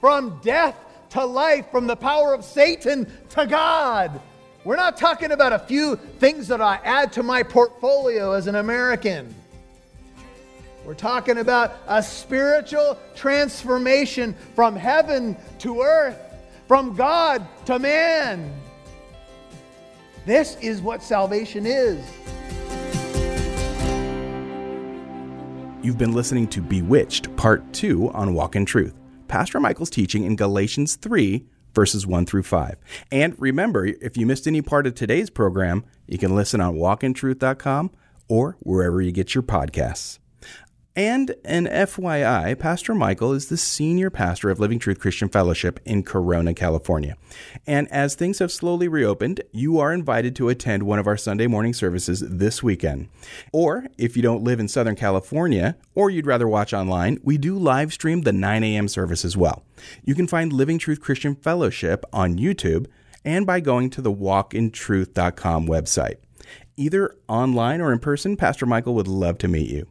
From 0.00 0.38
death 0.44 0.76
to 1.10 1.24
life, 1.24 1.70
from 1.72 1.88
the 1.88 1.96
power 1.96 2.32
of 2.32 2.44
Satan 2.44 3.10
to 3.30 3.46
God. 3.46 4.20
We're 4.62 4.76
not 4.76 4.96
talking 4.96 5.32
about 5.32 5.52
a 5.52 5.58
few 5.58 5.96
things 5.96 6.46
that 6.46 6.60
I 6.60 6.78
add 6.84 7.12
to 7.14 7.24
my 7.24 7.42
portfolio 7.42 8.32
as 8.32 8.46
an 8.46 8.54
American. 8.54 9.34
We're 10.84 10.94
talking 10.94 11.38
about 11.38 11.76
a 11.88 12.00
spiritual 12.00 12.96
transformation 13.16 14.36
from 14.54 14.76
heaven 14.76 15.36
to 15.58 15.80
earth, 15.80 16.18
from 16.68 16.94
God 16.94 17.44
to 17.66 17.78
man. 17.80 18.52
This 20.26 20.56
is 20.60 20.80
what 20.80 21.02
salvation 21.02 21.66
is. 21.66 21.98
You've 25.82 25.96
been 25.96 26.12
listening 26.12 26.48
to 26.48 26.60
Bewitched, 26.60 27.34
Part 27.36 27.72
2 27.72 28.10
on 28.10 28.34
Walk 28.34 28.56
in 28.56 28.66
Truth. 28.66 28.94
Pastor 29.28 29.60
Michael's 29.60 29.90
teaching 29.90 30.24
in 30.24 30.36
Galatians 30.36 30.96
3, 30.96 31.46
verses 31.74 32.06
1 32.06 32.26
through 32.26 32.42
5. 32.42 32.76
And 33.12 33.34
remember, 33.38 33.86
if 33.86 34.16
you 34.16 34.26
missed 34.26 34.46
any 34.46 34.60
part 34.60 34.86
of 34.86 34.94
today's 34.94 35.30
program, 35.30 35.84
you 36.06 36.18
can 36.18 36.34
listen 36.34 36.60
on 36.60 36.74
walkintruth.com 36.74 37.90
or 38.28 38.56
wherever 38.60 39.00
you 39.00 39.12
get 39.12 39.34
your 39.34 39.42
podcasts. 39.42 40.18
And 40.98 41.36
an 41.44 41.66
FYI, 41.66 42.58
Pastor 42.58 42.92
Michael 42.92 43.32
is 43.32 43.46
the 43.46 43.56
senior 43.56 44.10
pastor 44.10 44.50
of 44.50 44.58
Living 44.58 44.80
Truth 44.80 44.98
Christian 44.98 45.28
Fellowship 45.28 45.78
in 45.84 46.02
Corona, 46.02 46.54
California. 46.54 47.16
And 47.68 47.86
as 47.92 48.16
things 48.16 48.40
have 48.40 48.50
slowly 48.50 48.88
reopened, 48.88 49.42
you 49.52 49.78
are 49.78 49.92
invited 49.92 50.34
to 50.34 50.48
attend 50.48 50.82
one 50.82 50.98
of 50.98 51.06
our 51.06 51.16
Sunday 51.16 51.46
morning 51.46 51.72
services 51.72 52.24
this 52.26 52.64
weekend. 52.64 53.10
Or 53.52 53.86
if 53.96 54.16
you 54.16 54.24
don't 54.24 54.42
live 54.42 54.58
in 54.58 54.66
Southern 54.66 54.96
California, 54.96 55.76
or 55.94 56.10
you'd 56.10 56.26
rather 56.26 56.48
watch 56.48 56.74
online, 56.74 57.20
we 57.22 57.38
do 57.38 57.56
live 57.56 57.92
stream 57.92 58.22
the 58.22 58.32
9 58.32 58.64
a.m. 58.64 58.88
service 58.88 59.24
as 59.24 59.36
well. 59.36 59.62
You 60.02 60.16
can 60.16 60.26
find 60.26 60.52
Living 60.52 60.80
Truth 60.80 61.00
Christian 61.00 61.36
Fellowship 61.36 62.04
on 62.12 62.38
YouTube 62.38 62.88
and 63.24 63.46
by 63.46 63.60
going 63.60 63.90
to 63.90 64.02
the 64.02 64.12
walkintruth.com 64.12 65.68
website. 65.68 66.16
Either 66.76 67.14
online 67.28 67.80
or 67.80 67.92
in 67.92 68.00
person, 68.00 68.36
Pastor 68.36 68.66
Michael 68.66 68.96
would 68.96 69.06
love 69.06 69.38
to 69.38 69.46
meet 69.46 69.70
you. 69.70 69.86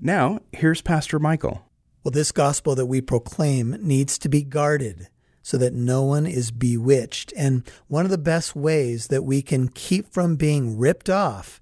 Now, 0.00 0.40
here's 0.52 0.80
Pastor 0.80 1.18
Michael. 1.18 1.64
Well, 2.02 2.12
this 2.12 2.32
gospel 2.32 2.74
that 2.74 2.86
we 2.86 3.00
proclaim 3.00 3.76
needs 3.80 4.18
to 4.18 4.28
be 4.28 4.42
guarded 4.42 5.08
so 5.42 5.56
that 5.58 5.72
no 5.72 6.02
one 6.02 6.26
is 6.26 6.50
bewitched. 6.50 7.32
And 7.36 7.62
one 7.86 8.04
of 8.04 8.10
the 8.10 8.18
best 8.18 8.54
ways 8.54 9.08
that 9.08 9.24
we 9.24 9.42
can 9.42 9.68
keep 9.68 10.12
from 10.12 10.36
being 10.36 10.78
ripped 10.78 11.10
off 11.10 11.60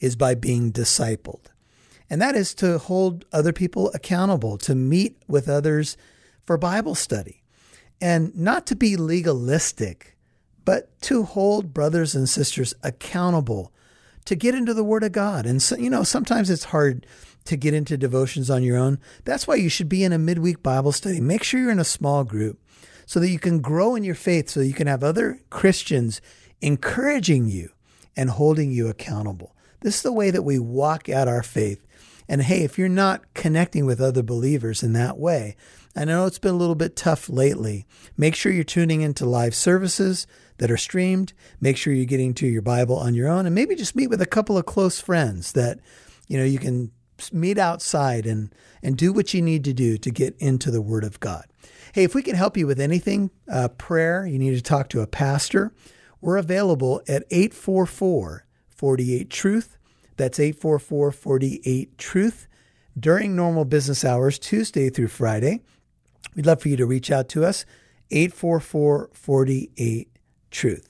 is 0.00 0.16
by 0.16 0.34
being 0.34 0.72
discipled. 0.72 1.46
And 2.08 2.20
that 2.22 2.34
is 2.34 2.54
to 2.56 2.78
hold 2.78 3.24
other 3.32 3.52
people 3.52 3.90
accountable, 3.92 4.58
to 4.58 4.74
meet 4.74 5.22
with 5.28 5.48
others 5.48 5.96
for 6.44 6.56
Bible 6.56 6.94
study, 6.94 7.42
and 8.00 8.34
not 8.36 8.66
to 8.66 8.76
be 8.76 8.96
legalistic, 8.96 10.16
but 10.64 11.00
to 11.02 11.24
hold 11.24 11.74
brothers 11.74 12.14
and 12.14 12.28
sisters 12.28 12.74
accountable 12.82 13.72
to 14.26 14.36
get 14.36 14.54
into 14.54 14.74
the 14.74 14.84
Word 14.84 15.02
of 15.02 15.12
God. 15.12 15.46
And 15.46 15.62
so, 15.62 15.76
you 15.76 15.90
know, 15.90 16.02
sometimes 16.02 16.50
it's 16.50 16.64
hard 16.64 17.06
to 17.46 17.56
get 17.56 17.74
into 17.74 17.96
devotions 17.96 18.50
on 18.50 18.62
your 18.62 18.76
own. 18.76 18.98
That's 19.24 19.46
why 19.46 19.54
you 19.54 19.68
should 19.68 19.88
be 19.88 20.04
in 20.04 20.12
a 20.12 20.18
midweek 20.18 20.62
Bible 20.62 20.92
study. 20.92 21.20
Make 21.20 21.42
sure 21.42 21.60
you're 21.60 21.70
in 21.70 21.78
a 21.78 21.84
small 21.84 22.24
group 22.24 22.60
so 23.06 23.20
that 23.20 23.30
you 23.30 23.38
can 23.38 23.60
grow 23.60 23.94
in 23.94 24.04
your 24.04 24.16
faith, 24.16 24.50
so 24.50 24.60
you 24.60 24.74
can 24.74 24.88
have 24.88 25.04
other 25.04 25.40
Christians 25.48 26.20
encouraging 26.60 27.48
you 27.48 27.70
and 28.16 28.30
holding 28.30 28.72
you 28.72 28.88
accountable. 28.88 29.54
This 29.80 29.96
is 29.96 30.02
the 30.02 30.12
way 30.12 30.30
that 30.30 30.42
we 30.42 30.58
walk 30.58 31.08
out 31.08 31.28
our 31.28 31.42
faith. 31.42 31.86
And 32.28 32.42
hey, 32.42 32.64
if 32.64 32.76
you're 32.76 32.88
not 32.88 33.32
connecting 33.34 33.86
with 33.86 34.00
other 34.00 34.22
believers 34.22 34.82
in 34.82 34.92
that 34.94 35.16
way, 35.18 35.56
I 35.94 36.04
know 36.04 36.26
it's 36.26 36.40
been 36.40 36.54
a 36.54 36.58
little 36.58 36.74
bit 36.74 36.96
tough 36.96 37.28
lately. 37.28 37.86
Make 38.16 38.34
sure 38.34 38.50
you're 38.50 38.64
tuning 38.64 39.02
into 39.02 39.24
live 39.24 39.54
services 39.54 40.26
that 40.58 40.70
are 40.70 40.76
streamed. 40.76 41.32
Make 41.60 41.76
sure 41.76 41.92
you're 41.92 42.04
getting 42.04 42.34
to 42.34 42.46
your 42.46 42.62
Bible 42.62 42.96
on 42.96 43.14
your 43.14 43.28
own 43.28 43.46
and 43.46 43.54
maybe 43.54 43.74
just 43.74 43.96
meet 43.96 44.08
with 44.08 44.22
a 44.22 44.26
couple 44.26 44.56
of 44.56 44.66
close 44.66 45.00
friends 45.00 45.52
that 45.52 45.80
you 46.28 46.38
know 46.38 46.44
you 46.44 46.58
can 46.58 46.90
meet 47.32 47.58
outside 47.58 48.26
and, 48.26 48.54
and 48.82 48.96
do 48.96 49.12
what 49.12 49.32
you 49.34 49.42
need 49.42 49.64
to 49.64 49.72
do 49.72 49.96
to 49.98 50.10
get 50.10 50.36
into 50.38 50.70
the 50.70 50.82
Word 50.82 51.04
of 51.04 51.20
God. 51.20 51.44
Hey, 51.92 52.04
if 52.04 52.14
we 52.14 52.22
can 52.22 52.36
help 52.36 52.56
you 52.56 52.66
with 52.66 52.80
anything, 52.80 53.30
uh, 53.50 53.68
prayer, 53.68 54.26
you 54.26 54.38
need 54.38 54.54
to 54.54 54.62
talk 54.62 54.88
to 54.90 55.00
a 55.00 55.06
pastor, 55.06 55.72
we're 56.20 56.36
available 56.36 57.00
at 57.08 57.24
844 57.30 58.46
48 58.68 59.30
Truth. 59.30 59.78
That's 60.16 60.38
844 60.38 61.12
48 61.12 61.98
Truth 61.98 62.48
during 62.98 63.36
normal 63.36 63.64
business 63.64 64.04
hours, 64.04 64.38
Tuesday 64.38 64.88
through 64.88 65.08
Friday. 65.08 65.62
We'd 66.34 66.46
love 66.46 66.60
for 66.60 66.68
you 66.68 66.76
to 66.76 66.86
reach 66.86 67.10
out 67.10 67.28
to 67.30 67.44
us, 67.44 67.64
844 68.10 69.10
48 69.12 70.15
Truth. 70.50 70.88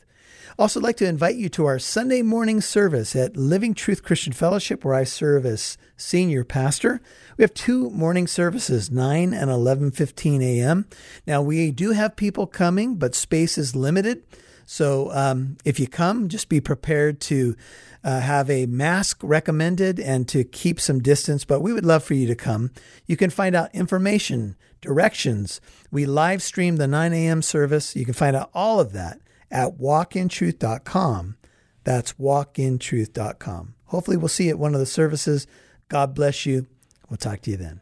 Also, 0.58 0.80
like 0.80 0.96
to 0.96 1.06
invite 1.06 1.36
you 1.36 1.50
to 1.50 1.66
our 1.66 1.78
Sunday 1.78 2.22
morning 2.22 2.62
service 2.62 3.14
at 3.14 3.36
Living 3.36 3.74
Truth 3.74 4.02
Christian 4.02 4.32
Fellowship, 4.32 4.86
where 4.86 4.94
I 4.94 5.04
serve 5.04 5.44
as 5.44 5.76
senior 5.98 6.44
pastor. 6.44 7.02
We 7.36 7.42
have 7.42 7.52
two 7.52 7.90
morning 7.90 8.26
services, 8.26 8.90
9 8.90 9.34
and 9.34 9.50
11:15 9.50 10.42
a.m. 10.42 10.86
Now, 11.26 11.42
we 11.42 11.70
do 11.72 11.90
have 11.90 12.16
people 12.16 12.46
coming, 12.46 12.94
but 12.94 13.14
space 13.14 13.58
is 13.58 13.76
limited. 13.76 14.22
So, 14.64 15.12
um, 15.12 15.58
if 15.66 15.78
you 15.78 15.86
come, 15.86 16.30
just 16.30 16.48
be 16.48 16.62
prepared 16.62 17.20
to 17.22 17.54
uh, 18.02 18.20
have 18.20 18.48
a 18.48 18.64
mask 18.64 19.20
recommended 19.22 20.00
and 20.00 20.26
to 20.28 20.42
keep 20.42 20.80
some 20.80 21.02
distance, 21.02 21.44
but 21.44 21.60
we 21.60 21.74
would 21.74 21.84
love 21.84 22.02
for 22.02 22.14
you 22.14 22.26
to 22.28 22.34
come. 22.34 22.70
You 23.04 23.18
can 23.18 23.28
find 23.28 23.54
out 23.54 23.74
information, 23.74 24.56
directions. 24.80 25.60
We 25.90 26.06
live 26.06 26.42
stream 26.42 26.76
the 26.76 26.86
9 26.86 27.12
a.m. 27.12 27.42
service. 27.42 27.94
You 27.94 28.06
can 28.06 28.14
find 28.14 28.34
out 28.34 28.48
all 28.54 28.80
of 28.80 28.92
that 28.94 29.20
at 29.50 29.78
walkintruth.com. 29.78 31.36
That's 31.84 32.14
walkintruth.com. 32.14 33.74
Hopefully, 33.86 34.16
we'll 34.16 34.28
see 34.28 34.44
you 34.44 34.50
at 34.50 34.58
one 34.58 34.74
of 34.74 34.80
the 34.80 34.86
services. 34.86 35.46
God 35.88 36.14
bless 36.14 36.44
you. 36.46 36.66
We'll 37.08 37.16
talk 37.16 37.42
to 37.42 37.52
you 37.52 37.56
then. 37.56 37.80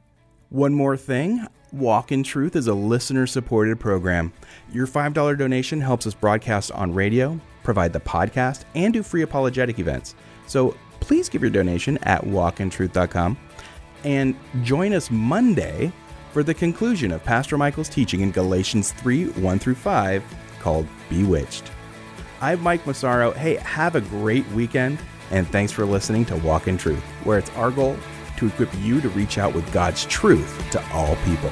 One 0.50 0.74
more 0.74 0.96
thing 0.96 1.46
Walk 1.74 2.12
in 2.12 2.22
Truth 2.22 2.54
is 2.54 2.68
a 2.68 2.74
listener 2.74 3.26
supported 3.26 3.80
program. 3.80 4.32
Your 4.72 4.86
$5 4.86 5.36
donation 5.36 5.80
helps 5.80 6.06
us 6.06 6.14
broadcast 6.14 6.70
on 6.72 6.94
radio, 6.94 7.40
provide 7.64 7.92
the 7.92 8.00
podcast, 8.00 8.64
and 8.74 8.92
do 8.92 9.02
free 9.02 9.22
apologetic 9.22 9.78
events. 9.78 10.14
So 10.46 10.76
please 11.00 11.28
give 11.28 11.42
your 11.42 11.50
donation 11.50 11.98
at 12.02 12.22
walkintruth.com 12.22 13.36
and 14.04 14.36
join 14.62 14.92
us 14.92 15.10
Monday 15.10 15.92
for 16.32 16.42
the 16.42 16.54
conclusion 16.54 17.10
of 17.10 17.24
Pastor 17.24 17.58
Michael's 17.58 17.88
teaching 17.88 18.20
in 18.20 18.30
Galatians 18.30 18.92
3 18.92 19.30
1 19.30 19.58
through 19.58 19.74
5 19.74 20.22
called 20.64 20.88
Bewitched. 21.10 21.70
I'm 22.40 22.60
Mike 22.62 22.86
Massaro. 22.86 23.32
Hey, 23.32 23.56
have 23.56 23.94
a 23.96 24.00
great 24.00 24.48
weekend, 24.48 24.98
and 25.30 25.46
thanks 25.46 25.70
for 25.70 25.84
listening 25.84 26.24
to 26.24 26.36
Walk 26.38 26.68
in 26.68 26.78
Truth, 26.78 27.02
where 27.22 27.38
it's 27.38 27.50
our 27.50 27.70
goal 27.70 27.98
to 28.38 28.46
equip 28.46 28.70
you 28.80 29.02
to 29.02 29.10
reach 29.10 29.36
out 29.36 29.54
with 29.54 29.70
God's 29.74 30.06
truth 30.06 30.70
to 30.70 30.82
all 30.92 31.16
people. 31.16 31.50